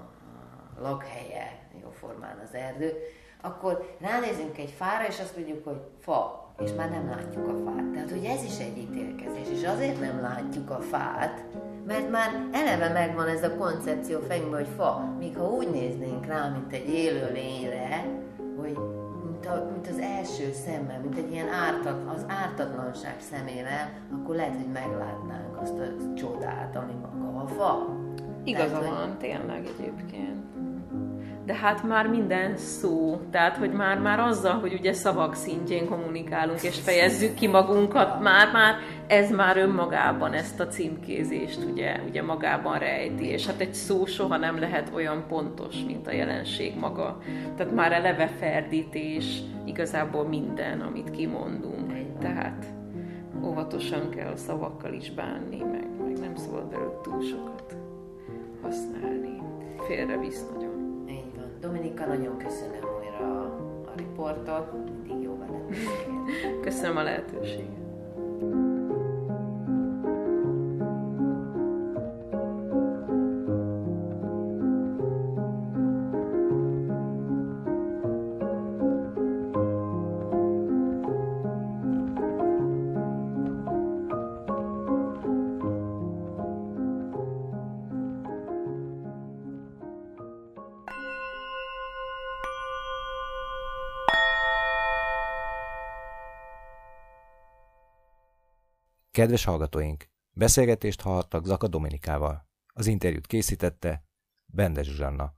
[0.78, 2.92] a lakhelye jóformán az erdő,
[3.40, 7.90] akkor ránézünk egy fára, és azt mondjuk, hogy fa, és már nem látjuk a fát.
[7.92, 11.44] Tehát, hogy ez is egy ítélkezés, és azért nem látjuk a fát,
[11.86, 16.48] mert már eleve megvan ez a koncepció fejünkben, hogy fa, míg ha úgy néznénk rá,
[16.48, 18.04] mint egy élő lényre,
[18.60, 18.99] hogy
[19.50, 24.56] mint, a, mint az első szemmel, mint egy ilyen ártat, az ártatlanság szemével, akkor lehet,
[24.56, 26.92] hogy meglátnánk azt a csodát, ami
[27.22, 27.96] maga a fa.
[28.44, 29.16] Igaza van, hogy...
[29.16, 30.40] tényleg egyébként
[31.44, 36.62] de hát már minden szó, tehát hogy már, már azzal, hogy ugye szavak szintjén kommunikálunk
[36.62, 38.74] és fejezzük ki magunkat, már, már
[39.10, 44.36] ez már önmagában ezt a címkézést ugye, ugye magában rejti, és hát egy szó soha
[44.36, 47.18] nem lehet olyan pontos, mint a jelenség maga.
[47.56, 51.92] Tehát már eleve ferdítés, igazából minden, amit kimondunk.
[52.18, 52.64] Tehát
[53.44, 57.76] óvatosan kell a szavakkal is bánni, meg, meg nem szabad belőlük túl sokat
[58.62, 59.42] használni.
[59.86, 60.68] Félrevisz nagyon.
[61.60, 63.42] Dominika, nagyon köszönöm újra
[63.84, 65.76] a riportot, mindig jó veled
[66.64, 67.79] Köszönöm a lehetőséget.
[99.12, 100.08] Kedves hallgatóink!
[100.36, 102.48] Beszélgetést hallhattak Zaka Dominikával.
[102.74, 104.04] Az interjút készítette
[104.52, 105.34] Bende Zsuzsanna.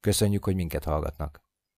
[0.00, 1.45] Köszönjük, hogy minket hallgatnak.